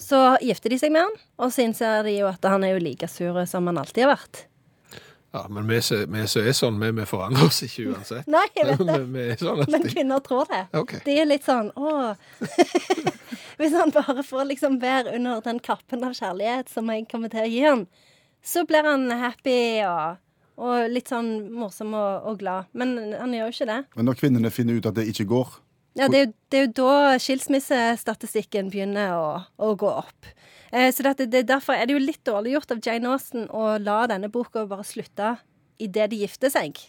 Så 0.00 0.18
gifter 0.42 0.73
de 0.75 0.80
seg 0.80 0.92
med 0.92 1.06
han, 1.06 1.14
og 1.38 1.52
så 1.54 1.64
innser 1.64 2.02
de 2.04 2.16
jo 2.18 2.28
at 2.28 2.44
han 2.50 2.64
er 2.66 2.75
jo 2.75 2.83
like 2.83 3.09
sur 3.09 3.38
som 3.49 3.71
han 3.71 3.78
alltid 3.80 4.04
har 4.04 4.16
vært. 4.16 4.44
ja 5.35 5.47
men 5.49 5.68
vi 5.71 5.80
som 5.83 6.14
er 6.18 6.52
sånn, 6.52 6.80
vi, 6.83 6.90
vi 6.99 7.06
forandrer 7.09 7.49
oss 7.49 7.62
ikke 7.64 7.88
uansett. 7.94 8.28
Nei, 8.35 8.44
jeg 8.59 8.68
vet 8.68 8.85
det. 8.85 8.99
Vi, 9.00 9.28
vi 9.30 9.38
sånn 9.40 9.64
Men 9.71 9.88
kvinner 9.88 10.25
tror 10.26 10.50
det. 10.50 10.66
Okay. 10.76 11.00
De 11.06 11.18
er 11.23 11.30
litt 11.30 11.47
sånn 11.47 11.73
å 11.73 12.14
Hvis 13.61 13.77
han 13.77 13.93
bare 13.95 14.25
får 14.27 14.49
liksom 14.51 14.81
være 14.83 15.15
under 15.17 15.43
den 15.45 15.61
kappen 15.63 16.05
av 16.07 16.17
kjærlighet 16.19 16.71
som 16.73 16.91
jeg 16.91 17.07
kommer 17.11 17.33
til 17.33 17.45
å 17.45 17.51
gi 17.51 17.63
han, 17.65 17.87
så 18.45 18.65
blir 18.69 18.87
han 18.87 19.07
happy 19.21 19.59
og, 19.89 20.19
og 20.61 20.89
litt 20.93 21.13
sånn 21.13 21.53
morsom 21.55 21.95
og, 21.97 22.27
og 22.31 22.41
glad. 22.43 22.71
Men 22.77 23.15
han 23.17 23.35
gjør 23.35 23.49
jo 23.49 23.57
ikke 23.57 23.71
det. 23.71 23.79
Men 23.97 24.11
når 24.11 24.19
kvinnene 24.21 24.53
finner 24.53 24.81
ut 24.81 24.91
at 24.91 24.99
det 24.99 25.07
ikke 25.13 25.29
går 25.33 25.55
Ja, 25.95 26.09
det 26.11 26.19
er 26.19 26.27
jo, 26.27 26.33
det 26.51 26.59
er 26.59 26.67
jo 26.67 26.73
da 26.81 26.95
skilsmissestatistikken 27.23 28.73
begynner 28.73 29.15
å, 29.15 29.29
å 29.63 29.75
gå 29.79 29.93
opp. 30.03 30.33
Eh, 30.75 30.91
så 30.91 31.07
det, 31.07 31.29
det, 31.31 31.45
derfor 31.47 31.79
er 31.79 31.87
det 31.87 31.95
jo 31.95 32.03
litt 32.03 32.25
dårlig 32.27 32.57
gjort 32.57 32.75
av 32.75 32.83
Jane 32.83 33.13
Austen 33.15 33.47
å 33.47 33.77
la 33.79 34.01
denne 34.11 34.31
boka 34.35 34.67
bare 34.67 34.87
slutte 34.87 35.37
idet 35.79 36.11
de 36.11 36.19
gifter 36.25 36.51
seg. 36.51 36.81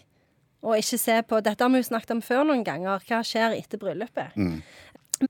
Og 0.65 0.79
ikke 0.79 0.97
se 0.97 1.19
på 1.29 1.39
Dette 1.45 1.61
har 1.61 1.69
vi 1.69 1.83
jo 1.83 1.85
snakket 1.85 2.15
om 2.15 2.23
før 2.25 2.47
noen 2.49 2.65
ganger. 2.65 3.03
Hva 3.05 3.21
skjer 3.25 3.53
etter 3.53 3.77
bryllupet? 3.81 4.33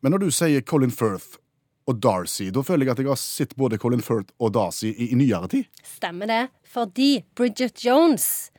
Men 0.01 0.15
når 0.15 0.25
du 0.25 0.29
sier 0.33 0.63
Colin 0.65 0.93
Firth 0.93 1.39
og 1.85 1.99
Darcy, 2.01 2.49
da 2.53 2.63
føler 2.65 2.87
jeg 2.87 2.95
at 2.95 3.03
jeg 3.03 3.11
har 3.11 3.21
sett 3.21 3.55
både 3.59 3.79
Colin 3.81 4.03
Firth 4.03 4.33
og 4.41 4.55
Darcy 4.55 4.89
i, 4.89 5.11
i 5.11 5.19
nyere 5.19 5.49
tid. 5.51 5.67
Stemmer 5.85 6.29
det? 6.31 6.41
Fordi 6.75 7.25
Bridget 7.37 7.83
Jones, 7.85 8.49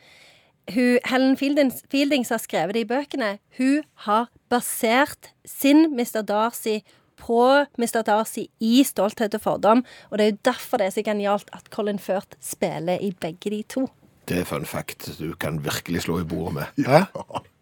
hun, 0.75 1.01
Helen 1.07 1.35
Fieldings, 1.41 1.83
Fieldings 1.91 2.31
har 2.35 2.43
skrevet 2.43 2.77
det 2.77 2.87
i 2.87 2.91
bøkene, 2.91 3.37
hun 3.59 3.83
har 4.07 4.31
basert 4.53 5.33
sin 5.47 5.91
Mr. 5.97 6.23
Darcy 6.27 6.79
på 7.17 7.41
Mr. 7.81 8.03
Darcy 8.07 8.47
i 8.61 8.85
Stolthet 8.87 9.35
og 9.35 9.43
fordom. 9.43 9.85
Og 10.11 10.19
det 10.19 10.27
er 10.27 10.33
jo 10.35 10.43
derfor 10.53 10.81
det 10.81 10.91
er 10.91 10.97
så 10.99 11.05
genialt 11.07 11.51
at 11.57 11.71
Colin 11.75 11.99
Firth 11.99 12.39
spiller 12.41 13.03
i 13.03 13.13
begge 13.21 13.51
de 13.51 13.63
to. 13.69 13.89
Det 14.27 14.43
er 14.43 14.49
fun 14.49 14.67
fact 14.67 15.13
du 15.21 15.35
kan 15.39 15.61
virkelig 15.65 16.03
slå 16.07 16.21
i 16.21 16.27
bordet 16.27 16.55
med. 16.55 16.87
Hæ? 16.87 17.05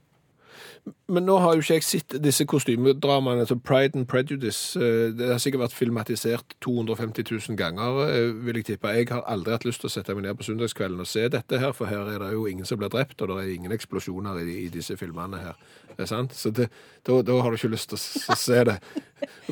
Men 1.08 1.24
nå 1.24 1.38
har 1.40 1.54
jo 1.56 1.62
ikke 1.62 1.76
jeg 1.78 1.84
sett 1.86 2.14
disse 2.20 2.44
kostymedramaene, 2.48 3.46
som 3.48 3.60
Pride 3.60 3.96
and 3.96 4.06
Prejudice. 4.08 4.76
eh, 4.76 5.12
Det 5.16 5.28
har 5.30 5.38
sikkert 5.40 5.62
vært 5.62 5.72
filmatisert 5.76 6.54
250 6.60 7.24
000 7.30 7.56
ganger, 7.56 8.00
eh, 8.08 8.32
vil 8.44 8.56
jeg 8.60 8.64
tippe. 8.64 8.88
Jeg 8.92 9.08
har 9.08 9.22
aldri 9.26 9.52
hatt 9.52 9.64
lyst 9.64 9.80
til 9.80 9.88
å 9.88 9.92
sette 9.94 10.14
meg 10.14 10.24
ned 10.26 10.36
på 10.36 10.44
søndagskvelden 10.44 11.00
og 11.00 11.06
se 11.08 11.28
dette 11.28 11.58
her, 11.60 11.72
for 11.72 11.86
her 11.88 12.04
er 12.12 12.18
det 12.18 12.32
jo 12.34 12.44
ingen 12.46 12.64
som 12.68 12.78
blir 12.78 12.88
drept, 12.92 13.16
og 13.22 13.28
det 13.28 13.36
er 13.44 13.54
ingen 13.54 13.72
eksplosjoner 13.72 14.42
i, 14.44 14.64
i 14.66 14.68
disse 14.68 14.96
filmene 15.00 15.40
her. 15.40 15.56
Det 15.96 16.04
er 16.04 16.10
sant? 16.10 16.32
Så 16.36 16.50
det, 16.52 16.68
da, 17.06 17.22
da 17.22 17.40
har 17.40 17.50
du 17.50 17.56
ikke 17.56 17.72
lyst 17.72 17.88
til 17.88 17.96
å 18.34 18.36
se 18.36 18.64
det. 18.64 18.78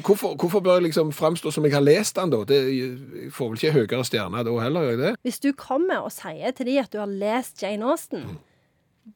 Hvorfor, 0.03 0.37
hvorfor 0.37 0.61
bør 0.61 0.81
jeg 0.81 0.89
liksom 0.91 1.13
framstå 1.17 1.53
som 1.53 1.65
jeg 1.65 1.73
har 1.73 1.85
lest 1.85 2.17
den, 2.17 2.31
da? 2.33 2.45
Det, 2.45 2.61
jeg 2.77 3.33
får 3.33 3.53
vel 3.53 3.61
ikke 3.61 3.77
høyere 3.79 4.05
stjerne 4.05 4.45
da 4.45 4.57
heller, 4.61 4.83
gjør 4.89 4.97
jeg 4.97 5.05
det? 5.07 5.13
Hvis 5.25 5.41
du 5.41 5.53
kommer 5.57 6.05
og 6.05 6.13
sier 6.13 6.51
til 6.53 6.67
dem 6.67 6.83
at 6.85 6.93
du 6.93 6.99
har 6.99 7.07
lest 7.09 7.63
Jane 7.63 7.89
Austen, 7.89 8.39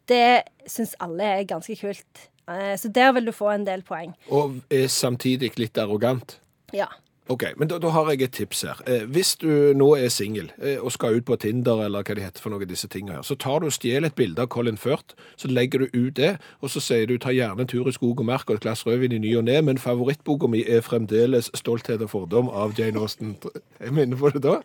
det 0.08 0.42
syns 0.66 0.94
alle 1.00 1.22
er 1.40 1.44
ganske 1.48 1.76
kult. 1.80 2.28
Eh, 2.48 2.76
Så 2.78 2.88
der 2.88 3.12
vil 3.12 3.26
du 3.26 3.32
få 3.32 3.50
en 3.54 3.66
del 3.66 3.82
poeng. 3.82 4.14
Og 4.30 4.60
er 4.70 4.86
samtidig 4.86 5.56
litt 5.58 5.78
arrogant. 5.78 6.38
Ja. 6.74 6.86
Ok, 7.28 7.42
men 7.58 7.66
da, 7.66 7.78
da 7.82 7.88
har 7.90 8.06
jeg 8.12 8.22
et 8.22 8.32
tips 8.36 8.60
her. 8.62 8.80
Eh, 8.86 9.02
hvis 9.10 9.32
du 9.42 9.72
nå 9.74 9.88
er 9.98 10.12
singel 10.14 10.52
eh, 10.62 10.76
og 10.78 10.92
skal 10.94 11.16
ut 11.18 11.24
på 11.26 11.34
Tinder 11.42 11.80
eller 11.82 12.04
hva 12.06 12.14
det 12.14 12.22
heter 12.22 12.38
for 12.44 12.54
noe 12.54 12.68
disse 12.70 12.86
tingene 12.86 13.16
her, 13.18 13.24
så 13.26 13.34
tar 13.34 13.58
du 13.58 13.66
og 13.66 13.74
stjeler 13.74 14.06
et 14.06 14.14
bilde 14.14 14.38
av 14.44 14.46
Colin 14.54 14.78
Firth, 14.78 15.16
så 15.34 15.50
legger 15.50 15.82
du 15.82 15.86
ut 16.06 16.14
det, 16.20 16.36
og 16.62 16.70
så 16.70 16.78
sier 16.80 17.06
du 17.10 17.16
ta 17.18 17.34
gjerne 17.34 17.66
en 17.66 17.66
tur 17.66 17.88
i 17.90 17.94
skog 17.96 18.22
og 18.22 18.28
mark 18.30 18.46
og 18.46 18.60
et 18.60 18.62
glass 18.62 18.86
rødvin 18.86 19.16
i 19.16 19.18
ny 19.18 19.34
og 19.40 19.44
ne, 19.48 19.58
men 19.66 19.82
favorittboka 19.82 20.46
mi 20.46 20.62
er 20.70 20.86
fremdeles 20.86 21.50
Stolthet 21.58 22.06
og 22.06 22.10
fordom 22.14 22.46
av 22.48 22.78
Jane 22.78 23.02
Austen. 23.02 23.34
Jeg 23.82 23.90
minner 23.98 24.16
på 24.22 24.30
det 24.30 24.44
da. 24.46 24.60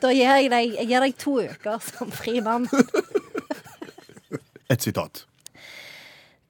Da 0.00 0.08
gir 0.10 0.24
jeg 0.40 0.48
deg, 0.50 0.72
jeg 0.80 0.88
gir 0.88 1.04
deg 1.04 1.20
to 1.20 1.36
uker 1.44 1.84
som 1.84 2.08
fri 2.16 2.40
mann. 2.40 2.64
Et 4.72 4.80
sitat. 4.80 5.26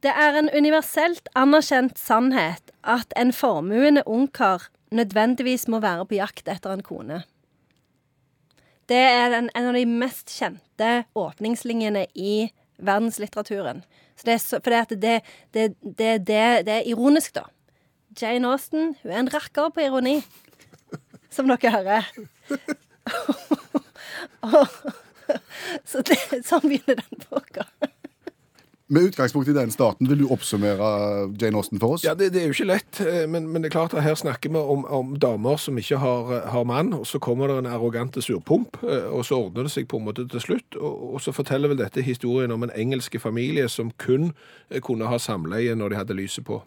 Det 0.04 0.12
er 0.12 0.36
en 0.36 0.50
universelt 0.52 1.30
anerkjent 1.34 1.98
sannhet 1.98 2.74
at 2.84 3.12
en 3.16 3.32
formuende 3.32 4.04
ungkar 4.06 4.68
nødvendigvis 4.94 5.68
må 5.68 5.80
være 5.80 6.06
på 6.06 6.14
jakt 6.18 6.48
etter 6.48 6.74
en 6.74 6.82
kone. 6.84 7.22
Det 8.88 9.00
er 9.00 9.32
en, 9.32 9.50
en 9.56 9.66
av 9.70 9.74
de 9.78 9.86
mest 9.88 10.28
kjente 10.28 11.04
åpningslinjene 11.16 12.06
i 12.14 12.52
verdenslitteraturen. 12.76 13.82
Så 14.16 14.22
det 14.28 14.34
er 14.34 14.60
for 14.60 14.70
det, 14.94 15.20
det, 15.54 15.74
det, 15.82 16.26
det 16.28 16.72
er 16.76 16.86
ironisk, 16.86 17.34
da. 17.34 17.42
Jane 18.20 18.52
Austen 18.52 18.96
hun 19.02 19.10
er 19.10 19.18
en 19.24 19.32
rakker 19.32 19.70
på 19.74 19.80
ironi, 19.82 20.22
som 21.34 21.48
dere 21.50 21.70
hører. 21.74 22.04
Så 25.88 26.04
det, 26.04 26.18
sånn 26.44 26.68
begynner 26.68 27.00
den 27.00 27.18
boka. 27.24 27.64
Med 28.94 29.08
utgangspunkt 29.08 29.48
i 29.50 29.54
den 29.56 29.72
starten, 29.74 30.06
vil 30.06 30.20
du 30.22 30.28
oppsummere 30.30 30.88
Jane 31.40 31.58
Austen 31.58 31.80
for 31.82 31.96
oss? 31.96 32.04
Ja, 32.06 32.12
det, 32.14 32.28
det 32.34 32.42
er 32.44 32.50
jo 32.50 32.54
ikke 32.54 32.66
lett, 32.68 33.00
eh, 33.02 33.24
men, 33.26 33.48
men 33.50 33.64
det 33.64 33.70
er 33.72 33.74
klart 33.74 33.94
at 33.96 34.04
her 34.04 34.14
snakker 34.14 34.52
vi 34.54 34.60
om, 34.60 34.84
om 34.86 35.14
damer 35.18 35.58
som 35.58 35.80
ikke 35.80 35.98
har, 35.98 36.30
har 36.52 36.66
mann, 36.68 36.92
og 36.94 37.06
så 37.10 37.18
kommer 37.22 37.50
det 37.50 37.56
en 37.64 37.70
arrogante 37.72 38.22
surpomp, 38.22 38.78
eh, 38.86 39.08
og 39.10 39.24
så 39.26 39.40
ordner 39.48 39.66
det 39.66 39.72
seg 39.74 39.88
på 39.90 39.98
en 39.98 40.06
måte 40.06 40.28
til 40.30 40.44
slutt, 40.44 40.78
og, 40.78 41.02
og 41.16 41.24
så 41.24 41.34
forteller 41.34 41.72
vel 41.72 41.80
dette 41.82 42.04
historien 42.06 42.54
om 42.54 42.62
en 42.68 42.74
engelske 42.76 43.18
familie 43.18 43.66
som 43.72 43.90
kun 43.98 44.30
eh, 44.70 44.78
kunne 44.84 45.10
ha 45.10 45.18
samleie 45.18 45.74
når 45.74 45.90
de 45.96 46.00
hadde 46.04 46.18
lyset 46.20 46.46
på. 46.46 46.60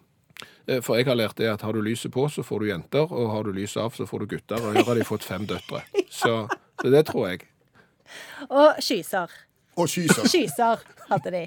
Eh, 0.68 0.82
For 0.84 1.00
jeg 1.00 1.08
har 1.08 1.16
lært 1.16 1.40
det 1.40 1.48
at 1.48 1.64
har 1.64 1.72
du 1.72 1.80
lyset 1.86 2.12
på, 2.12 2.28
så 2.28 2.44
får 2.44 2.60
du 2.60 2.70
jenter, 2.74 3.08
og 3.08 3.32
har 3.32 3.48
du 3.48 3.54
lyset 3.56 3.80
av, 3.86 3.96
så 3.96 4.04
får 4.10 4.26
du 4.26 4.34
gutter, 4.36 4.60
og 4.60 4.76
her 4.76 4.84
har 4.90 5.00
de 5.00 5.08
fått 5.08 5.24
fem 5.24 5.48
døtre. 5.48 5.80
Så, 6.12 6.42
så 6.82 6.92
det 6.92 7.06
tror 7.08 7.30
jeg. 7.30 7.48
Og 8.50 8.82
skyser. 8.84 9.32
Og 9.78 9.88
skyser. 9.88 10.28
Skyser 10.28 10.84
hadde 11.08 11.32
de. 11.32 11.46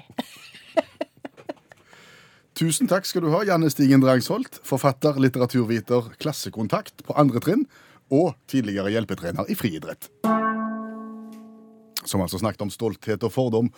Tusen 2.62 2.86
takk 2.86 3.08
skal 3.08 3.24
du 3.24 3.32
ha, 3.32 3.40
Janne 3.42 3.66
Stigen 3.72 3.98
Drangsholt, 4.04 4.60
forfatter, 4.62 5.16
litteraturviter, 5.18 6.12
klassekontakt 6.22 7.02
på 7.02 7.16
andre 7.18 7.40
trinn 7.42 7.64
og 8.14 8.36
tidligere 8.46 8.92
hjelpetrener 8.94 9.50
i 9.50 9.56
friidrett. 9.58 10.06
Som 12.06 12.22
altså 12.22 12.38
snakket 12.38 12.62
om 12.62 12.70
stolthet 12.70 13.26
og 13.26 13.34
fordom 13.34 13.72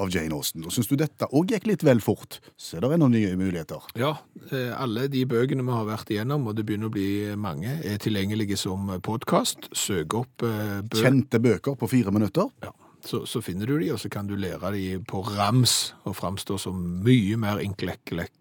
av 0.00 0.08
Jane 0.14 0.32
Austen. 0.38 0.64
Og 0.64 0.72
Syns 0.72 0.88
du 0.88 0.96
dette 0.96 1.28
òg 1.36 1.52
gikk 1.52 1.68
litt 1.68 1.84
vel 1.84 2.00
fort, 2.00 2.38
så 2.56 2.78
er 2.78 2.86
det 2.86 3.02
noen 3.02 3.12
nye 3.18 3.36
muligheter. 3.36 3.92
Ja, 4.00 4.14
eh, 4.48 4.72
alle 4.72 5.10
de 5.12 5.26
bøkene 5.28 5.66
vi 5.66 5.76
har 5.76 5.88
vært 5.90 6.16
igjennom, 6.16 6.48
og 6.48 6.56
det 6.56 6.64
begynner 6.64 6.88
å 6.88 6.96
bli 6.96 7.10
mange, 7.36 7.76
er 7.84 8.00
tilgjengelige 8.00 8.56
som 8.56 8.88
podkast. 9.04 9.68
Søk 9.76 10.16
opp 10.16 10.46
bøker 10.46 10.88
bø 10.88 11.04
Kjente 11.04 11.44
bøker 11.44 11.76
på 11.76 11.92
fire 11.92 12.16
minutter. 12.16 12.48
Ja, 12.64 12.72
så, 13.06 13.22
så 13.26 13.40
finner 13.44 13.66
du 13.66 13.78
de, 13.80 13.90
og 13.94 14.00
så 14.00 14.10
kan 14.12 14.28
du 14.28 14.36
lære 14.38 14.72
de 14.74 14.84
på 15.04 15.22
rams 15.26 15.94
og 16.04 16.16
framstå 16.18 16.58
som 16.60 16.80
mye 17.04 17.38
mer 17.40 17.62
inklekkelekk. 17.64 18.32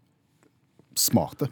Smarte. 1.00 1.50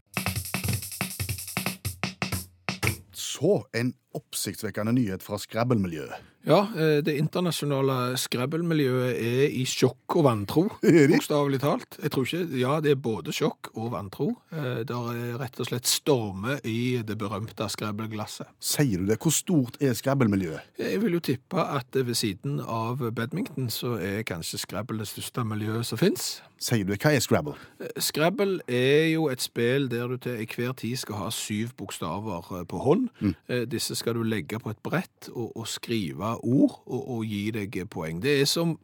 Så 3.13 3.61
en 3.77 3.93
oppsiktsvekkende 4.15 4.93
nyhet 4.95 5.23
fra 5.25 5.37
Scrabble-miljøet. 5.41 6.15
Ja, 6.47 6.61
eh, 6.79 7.01
det 7.03 7.17
internasjonale 7.19 8.15
Scrabble-miljøet 8.17 9.17
er 9.19 9.49
i 9.51 9.65
sjokk 9.67 10.15
og 10.15 10.23
vantro, 10.29 10.61
bokstavelig 11.11 11.59
talt. 11.59 11.97
Jeg 11.99 12.11
tror 12.13 12.23
ikke, 12.29 12.45
ja, 12.61 12.77
det 12.83 12.93
er 12.93 13.01
både 13.03 13.33
sjokk 13.35 13.73
og 13.75 13.89
vantro. 13.91 14.29
Eh, 14.53 14.83
Det 14.87 14.95
er 14.95 15.35
rett 15.41 15.59
og 15.59 15.67
slett 15.67 15.89
stormer 15.91 16.61
i 16.63 17.01
det 17.03 17.17
berømte 17.19 17.67
Scrabble-glasset. 17.73 18.47
Sier 18.63 19.01
du 19.03 19.09
det? 19.11 19.17
Hvor 19.19 19.35
stort 19.35 19.75
er 19.83 19.91
Scrabble-miljøet? 19.97 20.63
Jeg 20.79 21.01
vil 21.03 21.17
jo 21.17 21.19
tippe 21.19 21.59
at 21.67 21.91
ved 21.99 22.15
siden 22.15 22.61
av 22.63 23.03
badminton 23.11 23.67
så 23.73 23.97
er 23.99 24.23
kanskje 24.23 24.61
Scrabble 24.63 25.03
det 25.03 25.09
største 25.11 25.43
miljøet 25.43 25.85
som 25.89 25.99
finnes. 25.99 26.37
Sier 26.57 26.87
du 26.87 26.93
det? 26.95 27.01
Hva 27.03 27.11
er 27.13 27.21
Scrabble? 27.21 27.57
Scrabble 28.01 28.61
er 28.71 29.11
jo 29.11 29.27
et 29.29 29.43
spill 29.43 29.89
der 29.91 30.07
du 30.07 30.17
til 30.17 30.47
hver 30.55 30.71
tid 30.79 30.95
skal 30.97 31.19
ha 31.25 31.27
syv 31.33 31.75
bokstaver 31.77 32.53
eh, 32.61 32.63
på 32.71 32.79
hånd. 32.87 33.09
Mm. 33.19 33.35
Disse 33.69 33.96
skal 33.97 34.17
du 34.17 34.23
legge 34.23 34.59
på 34.61 34.71
et 34.71 34.83
brett 34.85 35.29
og, 35.33 35.51
og 35.57 35.67
skrive 35.69 36.35
ord 36.43 36.77
og, 36.85 37.01
og 37.17 37.25
gi 37.25 37.47
deg 37.55 37.81
poeng. 37.91 38.21
Det 38.23 38.39
er 38.41 38.47
som 38.49 38.77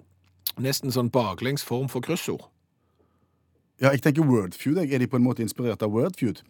nesten 0.62 0.94
sånn 0.94 1.12
baklengs 1.14 1.64
form 1.66 1.90
for 1.92 2.04
kryssord. 2.06 2.50
Ja, 3.82 3.92
jeg 3.92 4.04
tenker 4.06 4.28
Wordfeud. 4.28 4.78
Er 4.78 5.00
de 5.02 5.10
på 5.10 5.18
en 5.20 5.26
måte 5.26 5.44
inspirert 5.44 5.84
av 5.84 5.92
Wordfeud? 5.94 6.44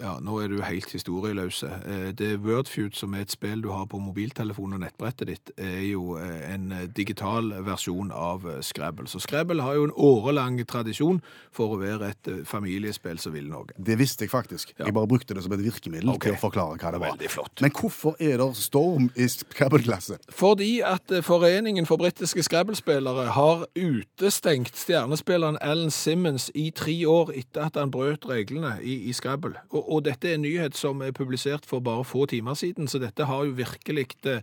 Ja, 0.00 0.14
nå 0.22 0.38
er 0.40 0.48
du 0.48 0.62
helt 0.64 0.92
historieløse. 0.94 1.68
Eh, 1.84 2.12
Det 2.16 2.38
Wordfeud, 2.40 2.94
som 2.96 3.14
er 3.14 3.26
et 3.26 3.34
spill 3.34 3.60
du 3.62 3.68
har 3.68 3.84
på 3.90 4.00
mobiltelefonen 4.00 4.78
og 4.78 4.84
nettbrettet 4.86 5.28
ditt, 5.28 5.52
er 5.60 5.82
jo 5.90 6.16
eh, 6.16 6.54
en 6.54 6.69
digital 6.88 7.52
versjon 7.66 8.10
av 8.14 8.46
Scrabble. 8.64 9.08
Så 9.10 9.20
Scrabble 9.20 9.62
har 9.62 9.76
jo 9.78 9.88
en 9.88 9.94
årelang 9.96 10.58
tradisjon 10.68 11.20
for 11.54 11.74
å 11.74 11.80
være 11.80 12.12
et 12.12 12.30
eh, 12.30 12.40
familiespill 12.48 13.18
som 13.20 13.34
vil 13.34 13.48
noe. 13.50 13.70
Det 13.76 13.96
visste 14.00 14.26
jeg 14.26 14.32
faktisk. 14.32 14.74
Ja. 14.76 14.86
Jeg 14.88 14.96
bare 14.96 15.10
brukte 15.10 15.36
det 15.36 15.44
som 15.44 15.54
et 15.56 15.62
virkemiddel 15.64 16.12
okay. 16.12 16.30
til 16.30 16.38
å 16.38 16.42
forklare 16.42 16.78
hva 16.78 16.92
det 16.94 17.02
var. 17.02 17.14
Veldig 17.16 17.32
flott. 17.32 17.64
Men 17.64 17.74
hvorfor 17.76 18.16
er 18.22 18.38
det 18.40 18.48
storm 18.60 19.10
i 19.14 19.28
Scrabble-klasse? 19.30 20.20
Fordi 20.34 20.70
at 20.86 21.14
eh, 21.14 21.24
Foreningen 21.26 21.88
for 21.88 22.00
britiske 22.00 22.44
Scrabble-spillere 22.46 23.28
har 23.36 23.66
utestengt 23.78 24.78
stjernespilleren 24.78 25.60
Alan 25.60 25.92
Simmons 25.94 26.50
i 26.54 26.70
tre 26.74 26.96
år 27.06 27.34
etter 27.36 27.66
at 27.68 27.78
han 27.80 27.92
brøt 27.94 28.26
reglene 28.30 28.76
i, 28.82 29.00
i 29.10 29.14
Scrabble. 29.16 29.56
Og, 29.70 29.84
og 29.84 30.04
dette 30.08 30.30
er 30.30 30.38
en 30.38 30.46
nyhet 30.46 30.78
som 30.78 31.02
er 31.04 31.14
publisert 31.16 31.68
for 31.68 31.84
bare 31.84 32.06
få 32.06 32.26
timer 32.30 32.58
siden, 32.58 32.88
så 32.88 33.00
dette 33.02 33.28
har 33.28 33.46
jo 33.46 33.58
virkelig 33.58 34.08
eh, 34.28 34.42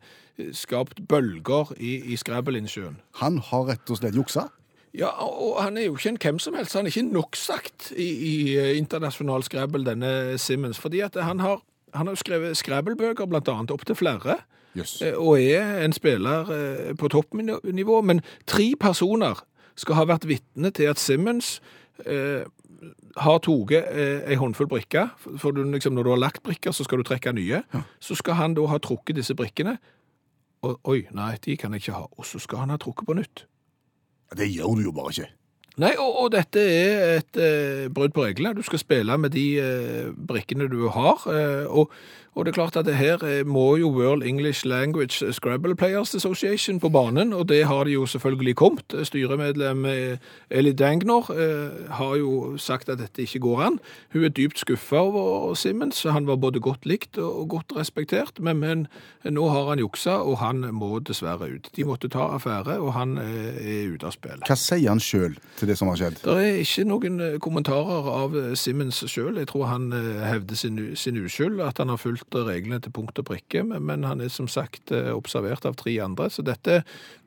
skapt 0.53 1.01
bølger 1.09 1.73
i, 1.77 1.97
i 2.13 2.17
Scrabble-innsjøen. 2.19 2.99
Han 3.21 3.41
har 3.49 3.67
rett 3.71 3.93
og 3.93 4.01
slett 4.01 4.17
juksa. 4.17 4.47
Ja, 4.97 5.11
og 5.21 5.61
han 5.61 5.77
er 5.77 5.89
jo 5.89 5.97
ikke 5.97 6.09
en 6.09 6.19
hvem 6.21 6.39
som 6.41 6.55
helst. 6.57 6.75
Han 6.77 6.87
er 6.87 6.93
ikke 6.93 7.09
noksagt 7.13 7.91
i, 7.93 8.07
i 8.07 8.35
eh, 8.57 8.77
internasjonal 8.77 9.43
skræbel, 9.45 9.85
denne 9.85 10.37
Simmons, 10.41 10.79
fordi 10.79 11.03
at 11.05 11.17
han 11.21 11.39
har, 11.43 11.61
han 11.93 12.07
har 12.07 12.17
skrevet 12.17 12.57
Scrabble-bøker, 12.57 13.29
blant 13.29 13.49
annet, 13.51 13.73
opp 13.73 13.85
til 13.85 13.97
flere. 13.99 14.39
Jøss. 14.77 15.01
Eh, 15.01 15.17
og 15.17 15.41
er 15.41 15.83
en 15.85 15.93
spiller 15.93 16.51
eh, 16.53 16.93
på 16.97 17.09
toppnivå, 17.13 18.01
men 18.01 18.21
tre 18.47 18.71
personer 18.79 19.43
skal 19.77 19.99
ha 19.99 20.07
vært 20.09 20.27
vitne 20.29 20.71
til 20.73 20.89
at 20.89 21.01
Simmons 21.01 21.57
eh, 22.05 22.45
har 23.17 23.39
tatt 23.41 23.71
ei 23.73 24.37
håndfull 24.37 24.69
brikker, 24.69 25.13
for 25.41 25.53
du, 25.53 25.63
liksom, 25.65 25.95
når 25.97 26.03
du 26.03 26.09
har 26.13 26.21
lagt 26.21 26.43
brikker, 26.45 26.71
så 26.71 26.85
skal 26.85 27.01
du 27.01 27.07
trekke 27.07 27.33
nye. 27.33 27.63
Så 27.99 28.17
skal 28.17 28.37
han 28.37 28.53
da 28.57 28.67
ha 28.69 28.77
trukket 28.81 29.17
disse 29.17 29.33
brikkene, 29.37 29.77
og 30.65 30.79
oi, 30.89 31.03
nei, 31.15 31.35
de 31.43 31.57
kan 31.59 31.73
jeg 31.75 31.85
ikke 31.85 31.97
ha. 31.97 32.05
Og 32.17 32.25
så 32.25 32.41
skal 32.41 32.65
han 32.65 32.73
ha 32.73 32.79
trukket 32.81 33.07
på 33.07 33.17
nytt. 33.17 33.45
Det 34.37 34.47
gjør 34.49 34.79
du 34.79 34.87
jo 34.89 34.95
bare 34.95 35.13
ikke. 35.13 35.29
Nei, 35.77 35.91
og, 36.01 36.15
og 36.23 36.31
dette 36.33 36.57
er 36.57 37.19
et 37.19 37.37
eh, 37.37 37.85
brudd 37.93 38.15
på 38.15 38.23
reglene. 38.25 38.57
Du 38.57 38.65
skal 38.65 38.81
spille 38.81 39.17
med 39.21 39.35
de 39.35 39.45
eh, 39.61 40.07
brikkene 40.09 40.65
du 40.71 40.87
har, 40.93 41.21
eh, 41.29 41.67
og, 41.69 41.93
Og 42.37 42.45
det 42.45 42.51
er 42.51 42.57
klart 42.59 42.75
at 42.77 42.85
det 42.85 42.95
her 42.95 43.23
eh, 43.25 43.41
må 43.45 43.75
jo 43.81 43.89
World 43.89 44.23
English 44.23 44.65
Language 44.65 45.33
Scrabble 45.33 45.75
Players 45.75 46.13
Association 46.15 46.79
på 46.79 46.89
banen, 46.93 47.33
og 47.33 47.49
det 47.49 47.63
har 47.65 47.83
de 47.83 47.95
jo 47.95 48.05
selvfølgelig 48.05 48.55
kommet. 48.55 48.93
Styremedlem 49.03 49.85
eh, 49.89 50.17
Eli 50.53 50.71
Dangner 50.77 51.31
eh, 51.33 51.89
har 51.97 52.15
jo 52.15 52.57
sagt 52.61 52.89
at 52.93 52.99
dette 53.01 53.25
ikke 53.25 53.39
går 53.39 53.61
an. 53.65 53.79
Hun 54.13 54.23
er 54.23 54.29
dypt 54.29 54.61
skuffa 54.61 55.01
over 55.01 55.53
Simmons. 55.53 56.03
Han 56.03 56.27
var 56.27 56.35
både 56.35 56.59
godt 56.59 56.85
likt 56.85 57.17
og 57.17 57.49
godt 57.49 57.73
respektert, 57.75 58.37
men, 58.39 58.59
men 58.59 58.87
nå 59.25 59.47
har 59.49 59.71
han 59.71 59.81
juksa, 59.81 60.19
og 60.21 60.37
han 60.37 60.61
må 60.75 60.99
dessverre 60.99 61.49
ut. 61.49 61.71
De 61.75 61.87
måtte 61.89 62.09
ta 62.13 62.29
affære, 62.37 62.77
og 62.77 62.93
han 62.93 63.17
eh, 63.17 63.57
er 63.57 63.89
ute 63.95 64.05
av 64.05 64.13
spillet. 64.13 64.45
Hva 64.45 64.59
sier 64.61 64.93
han 64.93 65.01
sjøl 65.01 65.39
til 65.57 65.73
det 65.73 65.79
som 65.81 65.89
har 65.89 65.97
skjedd? 66.03 66.21
Det 66.21 66.37
er 66.37 66.61
ikke 66.61 66.85
noen 66.85 67.19
eh, 67.23 67.39
kommentarer 67.41 68.13
av 68.13 68.37
eh, 68.37 68.53
Simmons 68.53 69.01
sjøl. 69.09 69.41
Jeg 69.41 69.49
tror 69.49 69.71
han 69.73 69.89
eh, 69.89 70.23
hevder 70.27 70.61
sin, 70.61 70.79
sin 70.93 71.17
uskyld, 71.17 71.65
at 71.65 71.81
han 71.81 71.89
har 71.89 71.97
fulgt 72.01 72.26
reglene 72.35 72.79
til 72.83 72.93
punkt 72.95 73.19
og 73.21 73.27
prikke, 73.29 73.63
men, 73.63 73.85
men 73.87 74.05
han 74.07 74.21
er 74.23 74.31
som 74.33 74.49
sagt 74.51 74.91
eh, 74.95 75.11
observert 75.13 75.65
av 75.65 75.77
tre 75.79 75.93
andre. 76.03 76.29
Så 76.33 76.43
dette, 76.45 76.81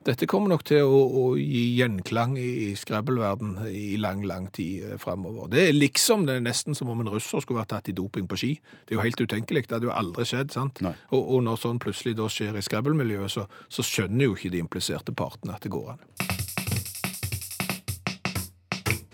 dette 0.07 0.27
kommer 0.29 0.53
nok 0.53 0.65
til 0.67 0.85
å, 0.85 1.01
å 1.21 1.23
gi 1.39 1.63
gjenklang 1.79 2.37
i, 2.39 2.49
i 2.67 2.69
Scrabble-verden 2.79 3.57
i 3.69 3.95
lang, 4.01 4.23
lang 4.29 4.49
tid 4.55 4.85
eh, 4.85 4.99
framover. 5.01 5.49
Det 5.53 5.67
er 5.67 5.77
liksom 5.77 6.27
det 6.29 6.37
er 6.37 6.45
nesten 6.45 6.77
som 6.77 6.91
om 6.93 7.03
en 7.03 7.11
russer 7.13 7.43
skulle 7.43 7.63
vært 7.63 7.73
tatt 7.75 7.91
i 7.91 7.97
doping 7.97 8.29
på 8.29 8.39
ski. 8.39 8.51
Det 8.85 8.95
er 8.95 8.99
jo 8.99 9.07
helt 9.07 9.25
utenkelig. 9.25 9.67
Det 9.67 9.79
hadde 9.79 9.89
jo 9.89 9.95
aldri 9.95 10.27
skjedd, 10.29 10.53
sant? 10.55 10.83
Og, 10.85 11.21
og 11.21 11.41
når 11.47 11.63
sånn 11.63 11.81
plutselig 11.81 12.17
da 12.19 12.29
skjer 12.31 12.59
i 12.59 12.65
Scrabble-miljøet, 12.65 13.33
så, 13.33 13.47
så 13.71 13.85
skjønner 13.85 14.29
jo 14.29 14.37
ikke 14.37 14.53
de 14.53 14.63
impliserte 14.63 15.15
partene 15.17 15.57
at 15.57 15.65
det 15.65 15.73
går 15.73 15.95
an. 15.95 16.30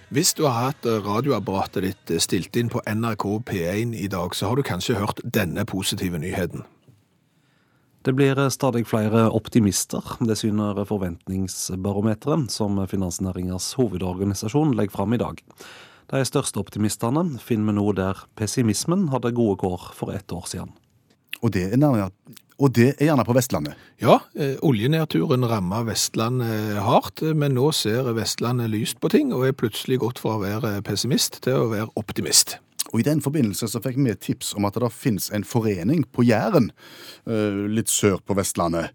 Hvis 0.07 0.31
du 0.37 0.45
har 0.45 0.69
hatt 0.69 0.85
eh, 0.87 1.01
radioapparatet 1.03 1.83
ditt 1.83 2.11
eh, 2.15 2.21
stilt 2.23 2.55
inn 2.55 2.69
på 2.71 2.79
NRK 2.87 3.25
P1 3.49 3.91
i 3.91 4.07
dag, 4.07 4.31
så 4.35 4.47
har 4.47 4.55
du 4.55 4.63
kanskje 4.63 4.95
hørt 4.95 5.19
denne 5.23 5.65
positive 5.67 6.21
nyheten. 6.23 6.63
Det 8.07 8.13
blir 8.15 8.39
stadig 8.55 8.85
flere 8.87 9.25
optimister. 9.35 10.15
Det 10.23 10.37
syner 10.39 10.79
forventningsbarometeret, 10.87 12.47
som 12.55 12.79
Finansnæringens 12.87 13.73
hovedorganisasjon 13.75 14.71
legger 14.79 14.95
fram 14.95 15.17
i 15.17 15.19
dag. 15.19 15.43
De 16.07 16.23
største 16.23 16.63
optimistene 16.63 17.25
finner 17.43 17.73
vi 17.73 17.75
nå 17.75 17.91
der 17.97 18.23
pessimismen 18.39 19.09
hadde 19.11 19.35
gode 19.35 19.59
kår 19.59 19.89
for 19.97 20.15
ett 20.15 20.31
år 20.31 20.47
siden. 20.47 20.71
Og 21.43 21.51
det 21.51 21.65
er, 21.67 21.75
nærmere, 21.75 22.13
og 22.57 22.73
det 22.73 22.89
er 22.95 23.11
gjerne 23.11 23.25
på 23.27 23.35
Vestlandet. 23.37 23.75
Ja, 24.01 24.19
eh, 24.35 24.55
oljenedturen 24.65 25.45
ramma 25.45 25.83
Vestlandet 25.85 26.79
hardt, 26.81 27.21
eh, 27.21 27.35
men 27.37 27.53
nå 27.57 27.69
ser 27.75 28.09
Vestlandet 28.17 28.71
lyst 28.73 28.99
på 28.99 29.11
ting, 29.13 29.33
og 29.33 29.45
er 29.45 29.57
plutselig 29.57 29.99
gått 30.01 30.21
fra 30.23 30.37
å 30.37 30.41
være 30.41 30.81
pessimist 30.81 31.41
til 31.45 31.53
å 31.53 31.69
være 31.69 31.91
optimist. 31.95 32.57
Og 32.93 33.01
I 33.01 33.05
den 33.07 33.21
forbindelse 33.21 33.67
så 33.69 33.81
fikk 33.83 33.99
vi 33.99 34.11
et 34.13 34.23
tips 34.23 34.53
om 34.57 34.65
at 34.67 34.77
det 34.79 34.89
finnes 34.95 35.29
en 35.35 35.45
forening 35.47 36.05
på 36.15 36.25
Jæren, 36.27 36.71
eh, 37.27 37.63
litt 37.69 37.91
sør 37.91 38.21
på 38.23 38.35
Vestlandet, 38.37 38.89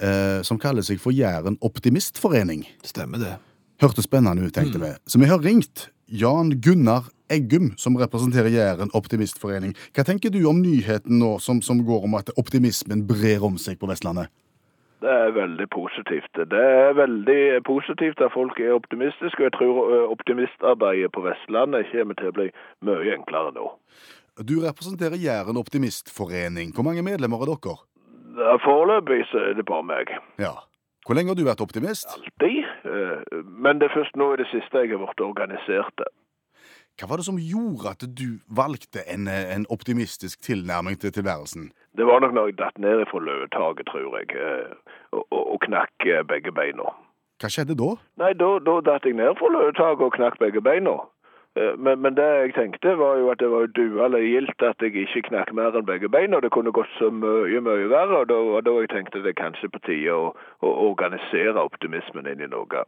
eh, 0.00 0.42
som 0.42 0.58
kaller 0.58 0.82
seg 0.82 1.00
for 1.00 1.10
Jæren 1.12 1.58
Optimistforening. 1.64 2.66
Stemmer 2.84 3.18
det? 3.18 3.36
Hørtes 3.80 4.04
spennende 4.04 4.44
ut, 4.44 4.52
tenkte 4.52 4.78
vi. 4.78 4.94
Så 5.06 5.18
vi 5.18 5.26
har 5.26 5.38
ringt 5.38 5.88
Jan 6.08 6.60
Gunnar 6.60 7.08
Eggum, 7.30 7.72
som 7.76 7.96
representerer 8.00 8.48
Jæren 8.52 8.90
Optimistforening. 8.96 9.74
Hva 9.94 10.04
tenker 10.08 10.32
du 10.32 10.40
om 10.48 10.60
nyheten 10.62 11.18
nå 11.20 11.38
som, 11.44 11.62
som 11.62 11.84
går 11.84 12.06
om 12.08 12.14
at 12.18 12.32
optimismen 12.40 13.06
brer 13.08 13.44
om 13.44 13.58
seg 13.60 13.78
på 13.80 13.88
Vestlandet? 13.90 14.30
Det 14.98 15.10
er 15.14 15.30
veldig 15.30 15.68
positivt. 15.70 16.32
Det 16.50 16.58
er 16.58 16.96
veldig 16.98 17.62
positivt 17.68 18.18
at 18.24 18.32
folk 18.34 18.58
er 18.58 18.72
optimistiske, 18.74 19.38
og 19.38 19.46
jeg 19.46 19.54
tror 19.54 20.08
optimistarbeidet 20.10 21.12
på 21.14 21.22
Vestlandet 21.22 21.86
kommer 21.92 22.18
til 22.18 22.32
å 22.32 22.36
bli 22.40 22.48
mye 22.88 23.12
enklere 23.14 23.52
nå. 23.54 23.68
Du 24.42 24.56
representerer 24.64 25.18
Jæren 25.18 25.60
Optimistforening. 25.60 26.72
Hvor 26.74 26.86
mange 26.86 27.04
medlemmer 27.06 27.44
er 27.44 27.52
dere? 27.52 27.76
Foreløpig 28.64 29.22
er 29.34 29.54
det 29.58 29.66
bare 29.66 29.86
meg. 29.86 30.10
Ja. 30.38 30.56
Hvor 31.06 31.16
lenge 31.16 31.30
har 31.32 31.38
du 31.38 31.46
vært 31.46 31.62
optimist? 31.64 32.10
Alltid. 32.18 32.66
Men 33.46 33.78
det 33.78 33.88
er 33.88 33.94
først 33.94 34.18
nå 34.18 34.32
i 34.34 34.40
det 34.42 34.46
siste 34.50 34.82
jeg 34.82 34.92
har 34.92 35.00
blitt 35.02 35.22
organisert. 35.24 36.02
Hva 36.98 37.06
var 37.10 37.20
det 37.20 37.28
som 37.28 37.38
gjorde 37.38 37.92
at 37.94 38.02
du 38.20 38.40
valgte 38.50 39.04
en, 39.06 39.28
eh, 39.30 39.54
en 39.54 39.66
optimistisk 39.70 40.40
tilnærming 40.42 40.98
til 40.98 41.12
tilværelsen? 41.14 41.68
Det 41.96 42.06
var 42.06 42.20
nok 42.20 42.34
når 42.34 42.46
jeg 42.50 42.58
datt 42.58 42.78
ned 42.78 43.04
fra 43.10 43.20
løvetaket, 43.22 43.86
tror 43.86 44.16
jeg, 44.18 44.34
og, 45.12 45.22
og, 45.30 45.44
og 45.52 45.60
knakk 45.66 46.08
begge 46.30 46.52
beina. 46.52 46.90
Hva 47.38 47.50
skjedde 47.54 47.78
da? 47.78 47.92
Nei, 48.18 48.32
da, 48.34 48.50
da 48.66 48.80
datt 48.90 49.06
jeg 49.06 49.14
ned 49.14 49.38
fra 49.38 49.50
løvetaket 49.54 50.04
og 50.08 50.16
knakk 50.18 50.38
begge 50.42 50.60
beina. 50.60 50.96
Eh, 51.56 51.74
Men, 51.78 52.02
men 52.02 52.14
det 52.18 52.26
jeg 52.26 52.54
tenkte 52.58 52.96
var 52.98 53.16
jo 53.18 53.30
at 53.30 53.38
det 53.38 53.50
var 53.50 53.70
duende 53.78 54.18
gildt 54.22 54.62
at 54.62 54.82
jeg 54.82 54.94
ikke 55.06 55.22
knakk 55.30 55.54
mer 55.54 55.78
enn 55.78 55.86
begge 55.86 56.10
beina. 56.10 56.40
Det 56.42 56.50
kunne 56.50 56.74
gått 56.74 56.90
så 56.98 57.10
mye, 57.14 57.62
mye 57.62 57.88
verre. 57.94 58.24
Og 58.24 58.28
da, 58.28 58.38
og 58.58 58.64
da 58.66 58.74
jeg 58.82 58.90
tenkte 58.90 59.22
det 59.22 59.36
er 59.36 59.42
kanskje 59.44 59.70
på 59.70 59.80
tide 59.86 60.14
å, 60.14 60.32
å 60.62 60.74
organisere 60.90 61.62
optimismen 61.62 62.26
inn 62.26 62.42
i 62.42 62.50
noe. 62.50 62.84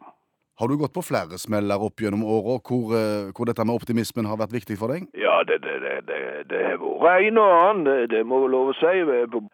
Har 0.61 0.69
du 0.69 0.77
gått 0.77 0.93
på 0.93 1.01
flere 1.01 1.39
smeller 1.41 1.81
opp 1.81 2.03
gjennom 2.05 2.21
åra 2.21 2.59
hvor, 2.61 2.91
eh, 2.93 3.31
hvor 3.33 3.49
dette 3.49 3.65
med 3.65 3.79
optimismen 3.81 4.27
har 4.29 4.37
vært 4.37 4.53
viktig 4.53 4.77
for 4.77 4.93
deg? 4.93 5.07
Ja, 5.17 5.39
det, 5.49 5.57
det, 5.65 5.79
det, 5.81 6.19
det, 6.51 6.61
har 6.67 6.83
vært 7.01 7.31
en 7.31 7.41
og 7.41 7.55
annen, 7.55 8.09
det, 8.13 8.21
må 8.29 8.43
jeg 8.43 8.53
lov 8.53 8.69
å 8.69 8.77
si. 8.77 8.93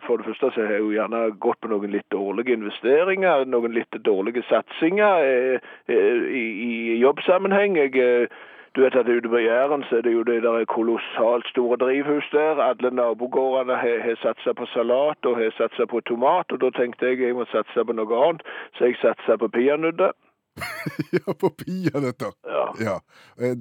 For 0.02 0.18
det 0.18 0.26
første 0.26 0.50
så 0.56 0.64
har 0.64 0.74
jeg 0.74 0.82
jo 0.82 0.90
gjerne 0.96 1.22
gått 1.46 1.60
på 1.62 1.70
noen 1.70 1.94
litt 1.94 2.08
dårlige 2.10 2.58
investeringer, 2.58 3.46
noen 3.46 3.78
litt 3.78 4.00
dårlige 4.02 4.42
satsinger 4.50 5.22
eh, 5.30 5.70
eh, 5.86 6.26
i, 6.26 6.44
i 6.66 6.98
jobbsammenheng. 7.04 7.78
Jeg, 7.84 7.94
eh, 8.02 8.42
du 8.74 8.82
vet 8.82 8.98
at 8.98 9.06
ute 9.06 9.30
på 9.30 9.46
Jæren 9.46 9.86
så 9.86 10.00
er 10.00 10.08
det 10.08 10.18
jo 10.18 10.26
det 10.26 10.42
der 10.42 10.66
kolossalt 10.74 11.46
store 11.54 11.78
drivhus 11.86 12.26
der. 12.34 12.58
Alle 12.66 12.90
nabogårdene 12.90 13.78
har, 13.78 14.02
har 14.10 14.18
satsa 14.26 14.58
på 14.58 14.66
salat 14.74 15.22
og 15.22 15.38
har 15.38 15.54
satsa 15.54 15.86
på 15.86 16.02
tomat, 16.10 16.50
og 16.50 16.66
da 16.66 16.74
tenkte 16.74 17.14
jeg 17.14 17.22
jeg 17.22 17.38
må 17.38 17.46
satse 17.54 17.86
på 17.86 17.94
noe 17.94 18.22
annet, 18.26 18.42
så 18.74 18.90
jeg 18.90 18.98
satsa 19.06 19.38
på 19.38 19.54
peanøtter. 19.54 20.18
ja, 21.16 21.32
på 21.40 21.50
peanøtter. 21.62 22.36
Ja. 22.46 22.66
Ja. 22.80 22.98
Eh, 23.40 23.56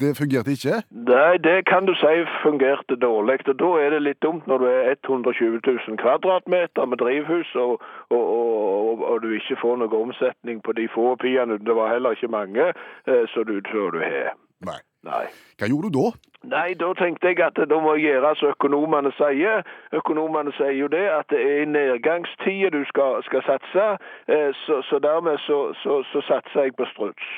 Det 0.00 0.16
fungerte 0.16 0.54
ikke? 0.56 0.78
Nei, 0.90 1.36
det 1.44 1.66
kan 1.68 1.84
du 1.84 1.92
si 2.00 2.22
fungerte 2.40 2.96
dårlig. 2.96 3.42
Og 3.52 3.58
da 3.60 3.68
er 3.84 3.90
det 3.92 3.98
litt 4.02 4.22
dumt 4.24 4.46
når 4.48 4.62
du 4.62 4.64
er 4.70 4.94
120 5.04 5.58
000 5.66 5.98
kvadratmeter 6.00 6.88
med 6.88 6.98
drivhus, 7.02 7.50
og, 7.54 7.82
og, 8.08 8.22
og, 8.36 9.02
og 9.10 9.20
du 9.22 9.28
ikke 9.36 9.58
får 9.60 9.76
noe 9.82 10.00
omsetning 10.00 10.62
på 10.64 10.72
de 10.72 10.88
få 10.94 11.16
peanøttene. 11.20 11.68
Det 11.68 11.76
var 11.76 11.92
heller 11.92 12.16
ikke 12.16 12.32
mange, 12.32 12.70
eh, 13.06 13.24
så 13.34 13.44
du 13.44 13.60
tror 13.68 13.92
du 13.92 14.00
har. 14.00 14.32
Nei. 14.64 14.80
Nei. 15.06 15.26
Hva 15.56 15.68
gjorde 15.70 15.88
du 15.88 15.96
da? 15.96 16.10
Nei, 16.50 16.74
da 16.80 16.90
tenkte 16.96 17.28
jeg 17.28 17.40
at 17.44 17.58
da 17.68 17.78
må 17.84 17.94
jeg 17.96 18.14
gjøre 18.14 18.32
som 18.40 18.52
økonomene 18.54 19.12
sier. 19.16 19.62
Økonomene 19.96 20.52
sier 20.56 20.76
jo 20.76 20.88
det 20.92 21.04
at 21.12 21.28
det 21.32 21.40
er 21.40 21.62
i 21.62 21.68
nedgangstider 21.68 22.72
du 22.72 22.80
skal, 22.88 23.20
skal 23.28 23.44
satse, 23.44 23.86
eh, 24.28 24.50
så, 24.64 24.80
så 24.88 25.00
dermed 25.04 25.40
så, 25.44 25.60
så, 25.82 26.00
så 26.12 26.24
satser 26.28 26.68
jeg 26.68 26.76
på 26.80 26.88
struts. 26.92 27.28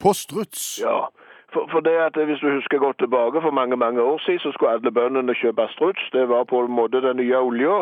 På 0.00 0.12
struts? 0.12 0.64
Ja, 0.82 1.06
for, 1.54 1.64
for 1.72 1.80
det 1.86 1.96
at 2.08 2.16
hvis 2.28 2.42
du 2.44 2.48
husker 2.58 2.78
godt 2.86 2.98
tilbake 3.04 3.38
for 3.44 3.52
mange 3.60 3.76
mange 3.76 4.00
år 4.02 4.18
siden, 4.24 4.40
så 4.44 4.52
skulle 4.52 4.72
alle 4.74 4.92
bøndene 4.98 5.34
kjøpe 5.42 5.66
struts. 5.74 6.04
Det 6.16 6.24
var 6.28 6.44
på 6.52 6.64
en 6.64 6.74
måte 6.80 7.02
den 7.06 7.16
nye 7.22 7.38
olja. 7.48 7.76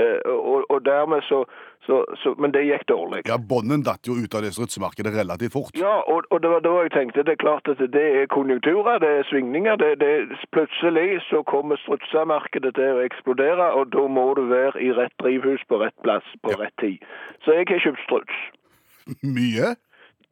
Eh, 0.00 0.18
og, 0.52 0.64
og 0.72 0.78
dermed 0.90 1.20
så, 1.30 1.44
så, 1.86 1.96
så 2.22 2.34
Men 2.38 2.52
det 2.54 2.64
gikk 2.68 2.86
dårlig. 2.88 3.20
Ja, 3.30 3.36
bånden 3.52 3.84
datt 3.88 4.08
jo 4.08 4.16
ut 4.22 4.34
av 4.34 4.42
det 4.44 4.52
strutsemarkedet 4.56 5.14
relativt 5.20 5.54
fort. 5.56 5.76
Ja, 5.86 5.96
og, 6.12 6.24
og 6.32 6.42
det 6.42 6.50
var 6.54 6.64
da 6.66 6.74
jeg 6.82 6.94
tenkte 6.96 7.26
det 7.26 7.36
er 7.36 7.44
klart 7.46 7.68
at 7.72 7.80
det 7.96 8.06
er 8.20 8.32
konjunkturer, 8.36 8.98
det 9.04 9.12
er 9.18 9.28
svingninger. 9.30 9.76
Det, 9.82 9.90
det, 10.02 10.12
plutselig 10.56 11.20
så 11.30 11.42
kommer 11.52 11.80
strutsemarkedet 11.84 12.74
til 12.78 12.98
å 12.98 13.04
eksplodere, 13.06 13.70
og 13.78 13.92
da 13.96 14.08
må 14.18 14.26
du 14.38 14.44
være 14.50 14.82
i 14.82 14.92
rett 14.98 15.14
drivhus 15.22 15.62
på 15.68 15.80
rett 15.84 15.96
plass 16.06 16.26
på 16.42 16.56
rett 16.60 16.76
tid. 16.82 16.98
Så 17.44 17.58
jeg 17.58 17.68
har 17.70 17.84
kjøpt 17.86 18.06
struts. 18.08 18.44
Mye? 19.36 19.74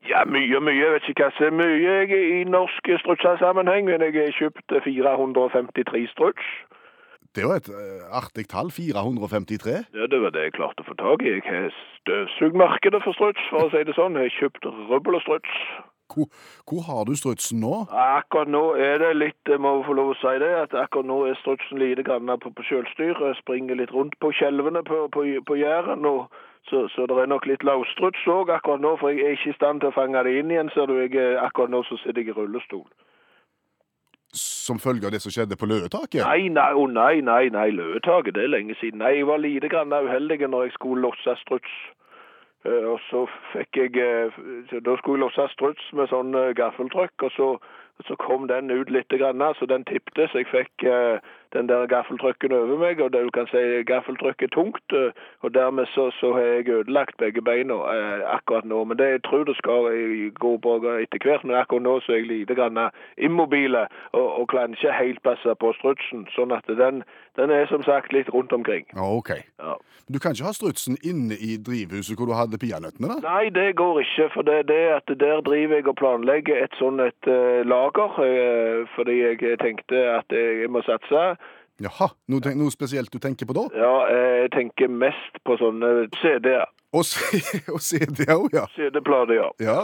Ja, 0.09 0.25
mye, 0.27 0.61
mye. 0.61 0.79
Jeg 0.81 0.93
vet 0.97 1.09
ikke 1.09 1.29
hva 1.29 1.35
som 1.37 1.47
er 1.47 1.57
mye 1.61 1.79
jeg 1.79 2.11
er 2.11 2.29
i 2.41 2.45
norsk 2.51 2.91
strutsesammenheng, 3.05 3.87
men 3.87 4.03
jeg 4.03 4.17
har 4.19 4.35
kjøpt 4.39 4.75
453 4.85 6.09
struts. 6.11 6.49
Det 7.37 7.47
var 7.49 7.63
et 7.63 7.69
eh, 7.73 8.03
artig 8.13 8.49
tall. 8.53 8.69
453. 8.71 9.79
Ja, 9.97 10.07
det 10.13 10.21
var 10.21 10.35
det 10.35 10.43
jeg 10.49 10.57
klarte 10.59 10.85
å 10.85 10.89
få 10.91 10.97
tak 11.01 11.25
i. 11.25 11.39
Jeg 11.39 11.47
har 11.47 11.71
støvsugmarkedet 12.03 13.01
for 13.05 13.17
struts, 13.17 13.47
for 13.49 13.69
å 13.69 13.73
si 13.73 13.85
det 13.89 13.97
sånn. 13.97 14.19
Jeg 14.21 14.29
har 14.29 14.39
kjøpt 14.41 14.69
rubbel 14.91 15.17
og 15.17 15.25
struts. 15.25 15.55
Hvor, 16.13 16.29
hvor 16.69 16.87
har 16.89 17.05
du 17.09 17.15
strutsen 17.17 17.61
nå? 17.65 17.75
Akkurat 17.91 18.51
nå 18.53 18.63
er 18.77 19.03
det 19.03 19.13
litt, 19.17 19.41
jeg 19.49 19.61
må 19.63 19.79
få 19.87 19.97
lov 19.99 20.13
å 20.13 20.17
si 20.21 20.33
det, 20.43 20.53
at 20.67 20.77
akkurat 20.85 21.09
nå 21.09 21.19
er 21.31 21.39
strutsen 21.41 21.81
lite 21.83 22.05
grann 22.07 22.31
på, 22.43 22.53
på 22.53 22.67
selvstyr. 22.69 23.21
Springer 23.41 23.79
litt 23.81 23.93
rundt 23.95 24.19
på 24.21 24.33
skjelvene 24.37 24.85
på, 24.87 25.07
på, 25.15 25.27
på 25.49 25.61
Jæren, 25.61 26.05
og 26.09 26.27
så, 26.71 26.89
så 26.95 27.07
det 27.11 27.17
er 27.19 27.31
nok 27.31 27.47
litt 27.51 27.65
lavstruts 27.67 28.27
òg 28.31 28.53
akkurat 28.55 28.83
nå, 28.83 28.95
for 29.01 29.11
jeg 29.11 29.25
er 29.27 29.39
ikke 29.39 29.51
i 29.51 29.57
stand 29.57 29.83
til 29.83 29.91
å 29.91 29.97
fange 29.97 30.23
det 30.27 30.37
inn 30.39 30.53
igjen, 30.53 30.71
ser 30.75 30.87
du. 30.91 30.99
Jeg, 31.01 31.17
akkurat 31.43 31.73
nå 31.73 31.83
så 31.89 31.99
sitter 32.03 32.23
jeg 32.23 32.35
i 32.35 32.37
rullestol. 32.37 32.87
Som 34.33 34.79
følge 34.81 35.09
av 35.09 35.13
det 35.13 35.21
som 35.21 35.33
skjedde 35.35 35.59
på 35.61 35.69
løvetaket? 35.69 36.23
Nei, 36.25 36.47
nei, 36.55 36.71
oh, 36.79 36.87
nei, 36.89 37.19
nei, 37.21 37.51
nei, 37.53 37.67
løvetaket, 37.75 38.37
det 38.39 38.47
er 38.47 38.55
lenge 38.55 38.77
siden. 38.81 39.03
Nei, 39.03 39.19
jeg 39.19 39.27
var 39.29 39.43
lite 39.43 39.69
grann 39.69 39.93
uheldig 39.93 40.39
når 40.47 40.69
jeg 40.69 40.77
skulle 40.79 41.03
losse 41.05 41.35
struts. 41.43 41.75
Eh, 42.65 42.85
og 42.87 43.01
så 43.11 43.25
fikk 43.53 43.77
jeg, 43.77 43.97
eh, 43.99 44.83
da 44.87 44.97
skulle 44.97 45.19
jeg 45.19 45.25
losse 45.25 45.49
struts 45.55 45.89
med 45.99 46.11
sånn 46.13 46.35
eh, 46.39 46.53
gaffeltrykk, 46.59 47.27
og 47.27 47.33
så, 47.37 47.49
så 48.07 48.19
kom 48.23 48.47
den 48.51 48.71
ut 48.71 48.91
litt 48.91 49.11
så 49.11 49.67
den 49.67 49.87
tippte, 49.91 50.29
så 50.31 50.43
jeg 50.43 50.51
fikk, 50.53 50.87
den 51.53 51.69
der 51.69 51.87
gaffeltrucken 51.87 52.53
over 52.53 52.79
meg, 52.79 53.01
og 53.01 53.13
det 53.13 53.25
du 53.27 53.31
kan 53.31 53.49
si 53.51 53.83
gaffeltrykk 53.89 54.43
er 54.43 54.53
tungt. 54.55 54.93
eh, 54.93 55.13
Og 55.43 55.55
dermed 55.55 55.87
så, 55.95 56.11
så 56.21 56.33
har 56.33 56.41
jeg 56.41 56.69
ødelagt 56.69 57.17
begge 57.19 57.43
beina 57.43 57.75
eh, 57.75 58.23
akkurat 58.37 58.65
nå. 58.65 58.85
Men 58.85 58.99
det 58.99 59.09
jeg 59.11 59.23
tror 59.23 59.45
det 59.45 59.57
skal 59.57 59.89
gå 60.41 60.57
bra 60.57 60.99
etter 61.01 61.19
hvert. 61.23 61.45
Men 61.45 61.57
akkurat 61.57 61.83
nå 61.83 62.01
så 62.01 62.13
er 62.13 62.23
jeg 62.23 62.31
lite 62.31 62.55
grann 62.55 62.79
immobile 63.19 63.87
og, 64.13 64.29
og 64.41 64.49
kan 64.49 64.73
ikke 64.73 64.93
helt 64.93 65.23
passe 65.23 65.55
på 65.61 65.73
strutsen. 65.79 66.27
Sånn 66.37 66.53
at 66.53 66.67
den, 66.67 67.03
den 67.37 67.51
er 67.51 67.67
som 67.67 67.83
sagt 67.83 68.13
litt 68.13 68.31
rundt 68.33 68.53
omkring. 68.53 68.87
Ja, 68.95 69.09
OK. 69.09 69.35
Ja. 69.59 69.77
Du 70.13 70.19
kan 70.19 70.35
ikke 70.35 70.49
ha 70.49 70.53
strutsen 70.53 70.97
inne 71.07 71.37
i 71.39 71.57
drivhuset 71.67 72.19
hvor 72.19 72.27
du 72.29 72.35
hadde 72.37 72.59
peanøttene, 72.59 73.09
da? 73.09 73.19
Nei, 73.23 73.49
det 73.55 73.77
går 73.79 74.03
ikke. 74.03 74.29
For 74.35 74.43
det, 74.47 74.67
det 74.69 74.79
er 74.89 74.97
at 74.99 75.09
der 75.21 75.41
driver 75.47 75.79
jeg 75.79 75.89
og 75.89 75.97
planlegger 76.01 76.65
et 76.65 76.75
sånn 76.81 77.01
et 77.01 77.31
uh, 77.31 77.63
lager. 77.65 78.19
Uh, 78.19 78.89
fordi 78.97 79.21
jeg 79.23 79.59
tenkte 79.63 80.03
at 80.19 80.35
jeg 80.35 80.69
må 80.71 80.83
satse. 80.87 81.23
Jaha. 81.83 82.13
Noe, 82.31 82.55
noe 82.59 82.71
spesielt 82.75 83.11
du 83.13 83.19
tenker 83.23 83.49
på 83.49 83.57
da? 83.59 83.67
Ja, 83.75 83.95
jeg 84.13 84.53
tenker 84.55 84.89
mest 84.89 85.41
på 85.47 85.57
sånne 85.61 86.07
CD-er. 86.21 86.69
Og 86.93 87.09
og 87.75 87.81
CD 87.81 88.29
òg, 88.31 88.53
ja. 88.55 88.69
CD-plater, 88.77 89.35
ja. 89.41 89.51
ja. 89.63 89.81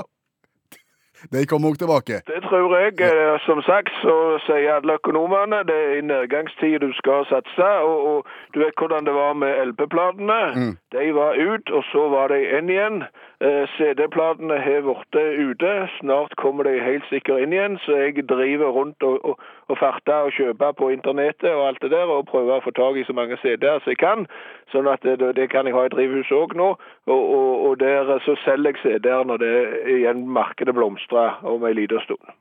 De 1.32 1.40
kommer 1.50 1.72
òg 1.72 1.78
tilbake. 1.80 2.20
Det 2.30 2.42
tror 2.44 2.70
jeg. 2.78 3.00
Eh, 3.02 3.38
Som 3.46 3.58
sagt 3.66 3.90
så 4.02 4.14
sier 4.46 4.76
alle 4.76 4.98
økonomene 5.00 5.64
det 5.66 5.74
er 5.74 5.96
i 5.98 6.04
nedgangstid 6.06 6.78
du 6.84 6.92
skal 6.94 7.26
satse. 7.30 7.70
Og, 7.82 7.98
og 8.10 8.26
du 8.54 8.60
vet 8.62 8.78
hvordan 8.78 9.08
det 9.08 9.14
var 9.16 9.34
med 9.34 9.58
LP-platene. 9.72 10.76
De 10.94 11.08
var 11.16 11.34
ut, 11.34 11.70
og 11.74 11.82
så 11.90 12.06
var 12.14 12.30
de 12.34 12.38
inn 12.58 12.70
igjen. 12.70 13.02
Eh, 13.40 13.68
CD-platene 13.76 14.56
har 14.58 14.80
blitt 14.82 15.14
ute. 15.14 15.72
Snart 16.00 16.32
kommer 16.42 16.66
de 16.66 16.80
helt 16.82 17.04
sikkert 17.06 17.44
inn 17.44 17.52
igjen. 17.54 17.76
Så 17.84 17.94
jeg 17.94 18.24
driver 18.26 18.72
rundt 18.74 19.02
og, 19.06 19.22
og, 19.24 19.44
og 19.70 19.78
farter 19.78 20.26
og 20.26 20.34
kjøper 20.34 20.74
på 20.80 20.88
internettet 20.90 21.52
og 21.52 21.68
alt 21.68 21.82
det 21.82 21.92
der, 21.94 22.10
og 22.10 22.26
prøver 22.26 22.58
å 22.58 22.64
få 22.64 22.74
tak 22.74 22.98
i 22.98 23.06
så 23.06 23.14
mange 23.14 23.38
CD-er 23.38 23.78
som 23.84 23.94
jeg 23.94 24.00
kan. 24.02 24.26
Sånn 24.74 24.90
at 24.90 25.06
det, 25.06 25.22
det 25.38 25.46
kan 25.54 25.70
jeg 25.70 25.78
ha 25.78 25.86
i 25.86 25.94
drivhuset 25.94 26.34
òg 26.34 26.58
nå. 26.58 26.72
Og, 27.06 27.22
og, 27.38 27.54
og 27.68 27.78
der 27.84 28.10
så 28.26 28.34
selger 28.42 28.74
jeg 28.74 28.82
CD-er 28.82 29.30
når 29.30 29.44
det 29.44 29.54
igjen 30.00 30.26
markedet 30.26 30.74
blomstrer 30.74 31.38
om 31.46 31.62
en 31.62 31.78
liten 31.78 32.02
stund. 32.08 32.34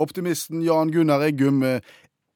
Optimisten 0.00 0.64
Jan 0.66 0.90
Gunnar 0.90 1.22
Eggum, 1.28 1.62
eh, 1.62 1.78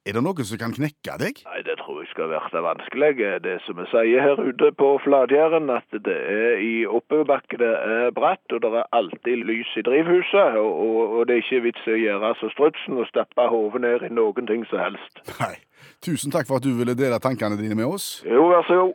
er 0.04 0.12
det 0.12 0.20
noe 0.20 0.44
som 0.44 0.58
kan 0.60 0.72
knekke 0.76 1.14
deg? 1.20 1.38
Nei, 1.48 1.60
det 1.64 1.78
tror 1.80 2.02
jeg 2.02 2.10
skal 2.10 2.28
være 2.28 2.60
vanskelig. 2.66 3.10
Det 3.44 3.54
som 3.64 3.78
vi 3.78 3.86
sier 3.88 4.20
her 4.20 4.40
ute 4.40 4.68
på 4.76 4.88
Flatjæren, 5.04 5.70
at 5.72 5.96
det 6.08 6.16
er 6.34 6.60
i 6.60 6.74
oppoverbakke, 6.84 7.56
det 7.62 7.72
er 7.72 8.12
bratt, 8.16 8.44
og 8.52 8.60
det 8.60 8.72
er 8.82 8.90
alltid 8.92 9.46
lys 9.48 9.70
i 9.80 9.86
drivhuset. 9.88 10.60
Og, 10.60 10.72
og, 10.84 11.00
og 11.18 11.28
det 11.28 11.38
er 11.38 11.44
ikke 11.46 11.64
vits 11.70 11.88
i 11.88 11.96
å 11.96 12.02
gjøre 12.02 12.34
som 12.42 12.52
strutsen 12.52 13.00
og 13.00 13.08
stappe 13.08 13.48
hodet 13.48 13.80
ned 13.86 14.04
i 14.04 14.12
noen 14.12 14.50
ting 14.50 14.68
som 14.68 14.84
helst. 14.84 15.24
Nei. 15.40 15.56
Tusen 16.04 16.32
takk 16.32 16.48
for 16.48 16.60
at 16.60 16.64
du 16.68 16.74
ville 16.76 16.96
dele 16.96 17.16
tankene 17.20 17.56
dine 17.56 17.76
med 17.78 17.88
oss. 17.88 18.20
Jo, 18.28 18.50
vær 18.52 18.64
så 18.68 18.80
god. 18.82 18.94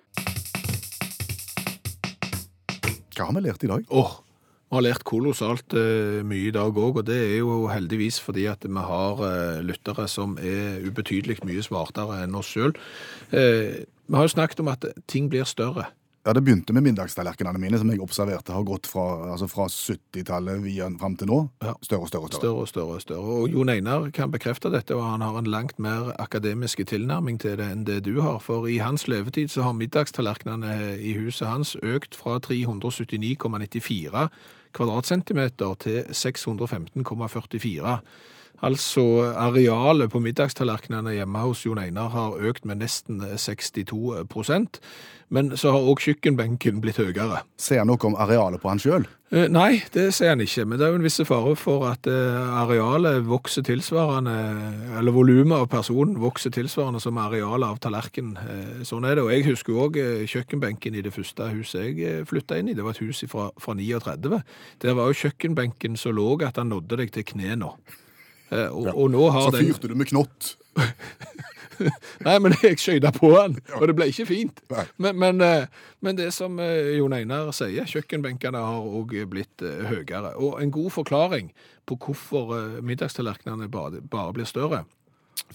Hva 3.18 3.28
har 3.28 3.36
vi 3.36 3.48
lært 3.50 3.66
i 3.66 3.74
dag? 3.74 3.82
Åh, 3.90 4.14
vi 4.70 4.78
har 4.78 4.86
lært 4.86 5.06
kolossalt 5.08 5.74
eh, 5.74 6.20
mye 6.22 6.52
i 6.52 6.54
dag 6.54 6.76
òg, 6.78 7.00
og 7.02 7.06
det 7.08 7.18
er 7.18 7.38
jo 7.40 7.64
heldigvis 7.72 8.20
fordi 8.22 8.46
at 8.52 8.68
vi 8.68 8.84
har 8.86 9.24
eh, 9.26 9.62
lyttere 9.66 10.06
som 10.06 10.36
er 10.38 10.84
ubetydelig 10.86 11.40
mye 11.42 11.64
smartere 11.66 12.22
enn 12.26 12.38
oss 12.38 12.52
sjøl. 12.54 12.76
Eh, 13.34 13.82
vi 14.10 14.18
har 14.18 14.28
jo 14.28 14.36
snakket 14.36 14.62
om 14.62 14.70
at 14.70 14.86
ting 15.10 15.32
blir 15.34 15.50
større. 15.50 15.90
Ja, 16.26 16.34
Det 16.34 16.44
begynte 16.44 16.74
med 16.74 16.84
middagstallerkenene 16.84 17.60
mine, 17.60 17.78
som 17.80 17.90
jeg 17.90 18.02
observerte 18.04 18.52
har 18.52 18.64
gått 18.68 18.88
fra, 18.92 19.32
altså 19.32 19.48
fra 19.48 19.68
70-tallet 19.72 20.60
via 20.66 20.90
fram 21.00 21.16
til 21.16 21.30
nå. 21.32 21.38
Ja. 21.64 21.74
Større 21.82 22.02
og 22.02 22.10
større. 22.12 22.28
større. 22.28 22.40
Større 22.42 22.60
og 22.60 22.68
større 22.68 23.00
større. 23.00 23.38
Og 23.40 23.50
Jon 23.50 23.70
Einar 23.70 24.10
kan 24.12 24.32
bekrefte 24.32 24.70
dette, 24.70 24.96
og 24.96 25.04
han 25.04 25.22
har 25.22 25.40
en 25.40 25.48
langt 25.48 25.80
mer 25.80 26.12
akademisk 26.20 26.84
tilnærming 26.86 27.40
til 27.40 27.56
det 27.58 27.72
enn 27.72 27.86
det 27.88 28.04
du 28.06 28.20
har. 28.22 28.40
For 28.44 28.68
i 28.68 28.78
hans 28.78 29.08
levetid 29.08 29.48
så 29.48 29.64
har 29.64 29.74
middagstallerkenene 29.80 31.00
i 31.00 31.16
huset 31.18 31.48
hans 31.48 31.76
økt 31.82 32.16
fra 32.16 32.40
379,94 32.44 34.28
kvadratcentimeter 34.74 35.74
til 35.80 36.04
615,44. 36.12 38.00
Altså 38.66 39.04
arealet 39.40 40.12
på 40.12 40.20
middagstallerkenene 40.24 41.16
hjemme 41.16 41.46
hos 41.46 41.64
Jon 41.66 41.80
Einar 41.80 42.12
har 42.16 42.42
økt 42.50 42.66
med 42.68 42.82
nesten 42.84 43.22
62% 43.24 44.82
men 45.30 45.54
så 45.58 45.72
har 45.74 45.86
òg 45.86 46.02
kjøkkenbenken 46.02 46.80
blitt 46.82 46.98
høyere. 46.98 47.44
Sier 47.62 47.84
han 47.84 47.90
noe 47.92 48.02
om 48.08 48.18
arealet 48.18 48.62
på 48.62 48.72
han 48.72 48.82
sjøl? 48.82 49.06
Eh, 49.30 49.46
Nei, 49.52 49.84
det 49.94 50.08
ser 50.18 50.34
han 50.34 50.42
ikke, 50.42 50.66
men 50.66 50.80
det 50.80 50.88
er 50.88 50.96
jo 50.96 51.00
en 51.00 51.06
viss 51.06 51.22
fare 51.30 51.54
for 51.60 51.86
at 51.92 52.10
eh, 52.10 52.56
arealet 52.64 53.22
vokser 53.30 53.66
tilsvarende, 53.68 54.34
eller 54.98 55.14
volumet 55.14 55.54
av 55.60 55.70
personen 55.70 56.18
vokser 56.22 56.54
tilsvarende 56.56 57.02
som 57.04 57.22
arealet 57.22 57.68
av 57.70 57.78
tallerken. 57.86 58.34
Eh, 58.42 58.82
Sånn 58.90 59.06
er 59.06 59.20
det, 59.20 59.28
og 59.28 59.32
jeg 59.36 59.46
husker 59.52 59.78
òg 59.86 60.02
kjøkkenbenken 60.34 60.98
i 60.98 61.06
det 61.06 61.14
første 61.14 61.52
huset 61.54 61.94
jeg 61.94 62.26
flytta 62.30 62.58
inn 62.58 62.74
i. 62.74 62.78
Det 62.78 62.86
var 62.86 62.98
et 62.98 63.06
hus 63.06 63.22
fra, 63.30 63.52
fra 63.62 63.78
39. 63.78 64.42
Der 64.82 64.98
var 64.98 65.12
jo 65.12 65.22
kjøkkenbenken 65.28 66.00
så 66.00 66.14
låg 66.16 66.48
at 66.50 66.58
han 66.58 66.74
nådde 66.74 67.04
deg 67.04 67.14
til 67.14 67.30
knærne. 67.36 67.76
Eh, 67.78 68.06
Og, 68.50 68.90
og 68.96 69.10
nå 69.14 69.30
har 69.30 69.50
Så 69.50 69.58
den 69.58 69.70
fyrte 69.70 69.92
du 69.92 69.96
med 70.00 70.10
knott. 70.10 70.56
Nei, 72.26 72.36
men 72.44 72.56
jeg 72.60 72.80
skjøyda 72.82 73.12
på 73.16 73.32
han, 73.36 73.58
og 73.78 73.86
det 73.88 73.96
ble 73.98 74.10
ikke 74.12 74.28
fint. 74.30 74.62
Men, 75.00 75.20
men, 75.20 75.42
eh, 75.44 75.68
men 76.04 76.18
det 76.18 76.30
som 76.36 76.60
eh, 76.64 76.96
Jon 76.98 77.16
Einar 77.16 77.52
sier, 77.56 77.88
kjøkkenbenkene 77.90 78.60
har 78.60 78.88
òg 79.00 79.16
blitt 79.32 79.64
eh, 79.66 79.86
høyere. 79.88 80.36
Og 80.36 80.60
en 80.60 80.74
god 80.76 80.92
forklaring 80.98 81.54
på 81.90 82.00
hvorfor 82.04 82.56
eh, 82.58 82.80
middagstallerkenene 82.86 83.70
bare, 83.72 84.04
bare 84.04 84.36
blir 84.36 84.50
større, 84.50 84.84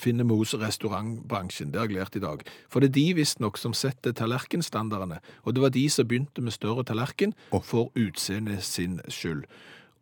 finner 0.00 0.26
vi 0.26 0.38
hos 0.40 0.54
restaurantbransjen. 0.58 1.70
Det 1.72 1.80
har 1.80 1.90
jeg 1.90 1.98
lært 1.98 2.16
i 2.18 2.24
dag. 2.24 2.42
For 2.72 2.80
det 2.80 2.92
er 2.92 2.96
de 2.96 3.06
visstnok 3.20 3.60
som 3.60 3.76
setter 3.76 4.16
tallerkenstandardene. 4.16 5.20
Og 5.44 5.54
det 5.54 5.64
var 5.64 5.74
de 5.74 5.84
som 5.92 6.08
begynte 6.08 6.42
med 6.42 6.56
større 6.56 6.86
tallerken 6.88 7.36
for 7.52 7.92
utseendet 7.92 8.64
sin 8.64 9.00
skyld. 9.12 9.44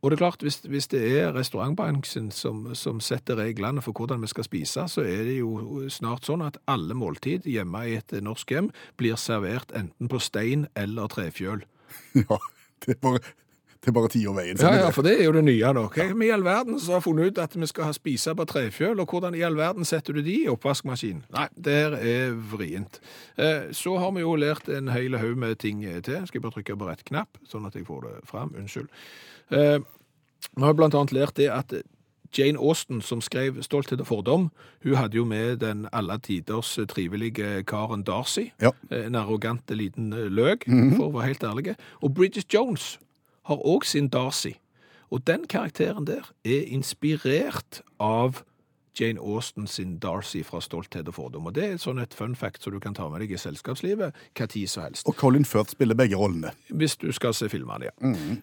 Og 0.02 0.10
det 0.10 0.16
er 0.16 0.22
klart, 0.24 0.42
hvis, 0.42 0.56
hvis 0.66 0.88
det 0.90 1.00
er 1.20 1.28
restaurantbransjen 1.36 2.32
som, 2.34 2.64
som 2.74 2.98
setter 3.00 3.36
reglene 3.38 3.82
for 3.84 3.94
hvordan 3.94 4.20
vi 4.24 4.30
skal 4.32 4.44
spise, 4.48 4.88
så 4.90 5.04
er 5.06 5.20
det 5.28 5.36
jo 5.38 5.84
snart 5.94 6.26
sånn 6.26 6.42
at 6.42 6.58
alle 6.66 6.96
måltid 6.98 7.46
hjemme 7.46 7.84
i 7.86 7.94
et 8.00 8.10
norsk 8.18 8.50
hjem 8.50 8.72
blir 8.98 9.14
servert 9.20 9.70
enten 9.78 10.10
på 10.10 10.18
stein 10.18 10.66
eller 10.74 11.06
trefjøl. 11.12 11.62
Ja, 12.18 12.38
det 12.82 12.96
er 12.96 12.98
bare, 13.04 13.20
det 13.82 13.90
er 13.92 13.94
bare 13.94 14.10
tid 14.10 14.26
og 14.32 14.34
veien. 14.40 14.58
Ja, 14.58 14.72
ja, 14.80 14.90
for 14.90 15.06
det 15.06 15.12
er 15.20 15.24
jo 15.28 15.32
det 15.36 15.44
nye 15.46 15.70
nå. 15.76 15.84
Hvem 15.94 16.22
i 16.26 16.30
all 16.34 16.42
verden 16.46 16.80
som 16.82 16.96
har 16.96 17.02
funnet 17.04 17.30
ut 17.30 17.38
at 17.44 17.54
vi 17.54 17.68
skal 17.70 17.86
ha 17.92 17.94
spise 17.94 18.34
på 18.38 18.46
trefjøl, 18.50 18.98
og 19.04 19.10
hvordan 19.14 19.36
i 19.38 19.44
all 19.46 19.54
verden 19.58 19.86
setter 19.86 20.18
du 20.18 20.22
de 20.26 20.34
i 20.44 20.48
oppvaskmaskinen? 20.50 21.22
Nei, 21.36 21.46
det 21.54 21.76
er 22.02 22.34
vrient. 22.52 22.98
Eh, 23.38 23.70
Så 23.70 23.94
har 24.02 24.10
vi 24.18 24.24
jo 24.26 24.34
lært 24.34 24.66
en 24.72 24.90
hel 24.90 25.14
haug 25.22 25.38
med 25.38 25.58
ting 25.62 25.84
til. 26.02 26.26
Skal 26.26 26.40
jeg 26.40 26.46
bare 26.48 26.56
trykke 26.58 26.78
på 26.82 26.90
rett 26.90 27.04
knapp, 27.06 27.38
sånn 27.46 27.70
at 27.70 27.78
jeg 27.78 27.86
får 27.86 28.08
det 28.08 28.14
fram. 28.30 28.50
Unnskyld. 28.58 28.90
Eh, 29.52 29.78
Vi 30.56 30.62
har 30.62 30.74
blant 30.74 30.94
annet 30.94 31.12
lært 31.12 31.36
det 31.36 31.48
at 31.48 31.72
Jane 32.38 32.58
Austen, 32.58 33.00
som 33.00 33.20
skrev 33.20 33.62
'Stolthet 33.62 34.00
og 34.00 34.06
fordom', 34.06 34.50
hun 34.82 34.94
hadde 34.94 35.16
jo 35.16 35.24
med 35.24 35.56
den 35.56 35.88
alle 35.92 36.18
tiders 36.18 36.78
trivelige 36.88 37.62
karen 37.62 38.02
Darcy. 38.02 38.50
Ja. 38.60 38.70
En 38.90 39.14
arrogant 39.14 39.70
liten 39.70 40.10
løk, 40.10 40.64
for 40.96 41.08
å 41.08 41.12
være 41.12 41.26
helt 41.26 41.42
ærlig. 41.44 41.76
Og 42.02 42.14
Bridget 42.14 42.54
Jones 42.54 42.98
har 43.44 43.56
òg 43.56 43.84
sin 43.84 44.08
Darcy. 44.08 44.52
Og 45.10 45.26
den 45.26 45.44
karakteren 45.46 46.06
der 46.06 46.32
er 46.44 46.62
inspirert 46.66 47.82
av 48.00 48.42
Jane 48.98 49.20
Austen 49.20 49.66
sin 49.66 49.98
Darcy 50.02 50.42
fra 50.44 50.60
Stolthet 50.60 51.08
og 51.08 51.16
fordom. 51.16 51.46
Og 51.48 51.54
det 51.56 51.64
er 51.64 51.76
et 51.76 51.84
sånn 51.84 52.00
et 52.02 52.14
fun 52.14 52.34
fact 52.36 52.64
som 52.64 52.74
du 52.74 52.80
kan 52.82 52.94
ta 52.96 53.08
med 53.10 53.24
deg 53.24 53.32
i 53.32 53.40
selskapslivet 53.40 54.16
hva 54.36 54.48
tid 54.50 54.70
som 54.70 54.86
helst. 54.86 55.06
Og 55.08 55.16
Colin 55.18 55.46
Firth 55.48 55.72
spiller 55.72 55.96
begge 55.98 56.18
rollene. 56.18 56.52
Hvis 56.68 56.96
du 57.00 57.08
skal 57.14 57.34
se 57.36 57.48
filmene, 57.52 57.88
ja. 57.88 57.94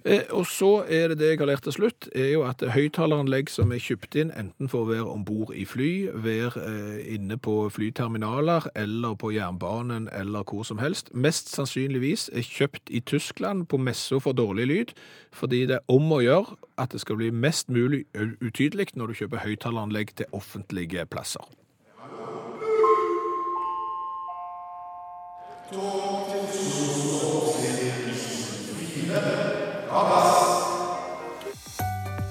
Eh, 0.05 0.25
og 0.35 0.47
så 0.49 0.83
er 0.89 1.12
det 1.12 1.19
det 1.21 1.31
jeg 1.33 1.41
har 1.41 1.51
lært 1.51 1.65
til 1.67 1.75
slutt, 1.75 2.09
er 2.15 2.31
jo 2.33 2.43
at 2.47 2.63
høyttaleranlegg 2.73 3.51
som 3.53 3.73
er 3.75 3.83
kjøpt 3.83 4.17
inn, 4.19 4.33
enten 4.38 4.71
for 4.71 4.85
å 4.85 4.89
være 4.89 5.07
om 5.09 5.25
bord 5.27 5.53
i 5.55 5.65
fly, 5.69 5.91
være 6.13 6.65
eh, 6.65 7.15
inne 7.15 7.38
på 7.38 7.55
flyterminaler, 7.73 8.69
eller 8.79 9.17
på 9.19 9.33
jernbanen, 9.35 10.09
eller 10.15 10.47
hvor 10.47 10.65
som 10.67 10.81
helst, 10.81 11.13
mest 11.13 11.51
sannsynligvis 11.53 12.29
er 12.33 12.45
kjøpt 12.45 12.89
i 12.89 13.03
Tyskland 13.05 13.67
på 13.69 13.79
messa 13.81 14.19
for 14.23 14.38
dårlig 14.38 14.69
lyd, 14.69 14.95
fordi 15.35 15.65
det 15.69 15.79
er 15.79 15.93
om 15.93 16.09
å 16.15 16.21
gjøre 16.23 16.57
at 16.80 16.92
det 16.96 17.02
skal 17.04 17.20
bli 17.20 17.30
mest 17.32 17.70
mulig 17.70 18.06
utydelig 18.15 18.94
når 18.96 19.12
du 19.12 19.20
kjøper 19.22 19.44
høyttaleranlegg 19.44 20.15
til 20.15 20.30
offentlige 20.32 21.06
plasser. 21.06 21.44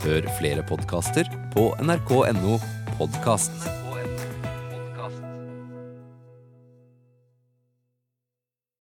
Hør 0.08 0.30
flere 0.38 0.64
podkaster 0.66 1.28
på 1.52 1.68
nrk.no 1.82 2.56
podkast. 2.98 3.87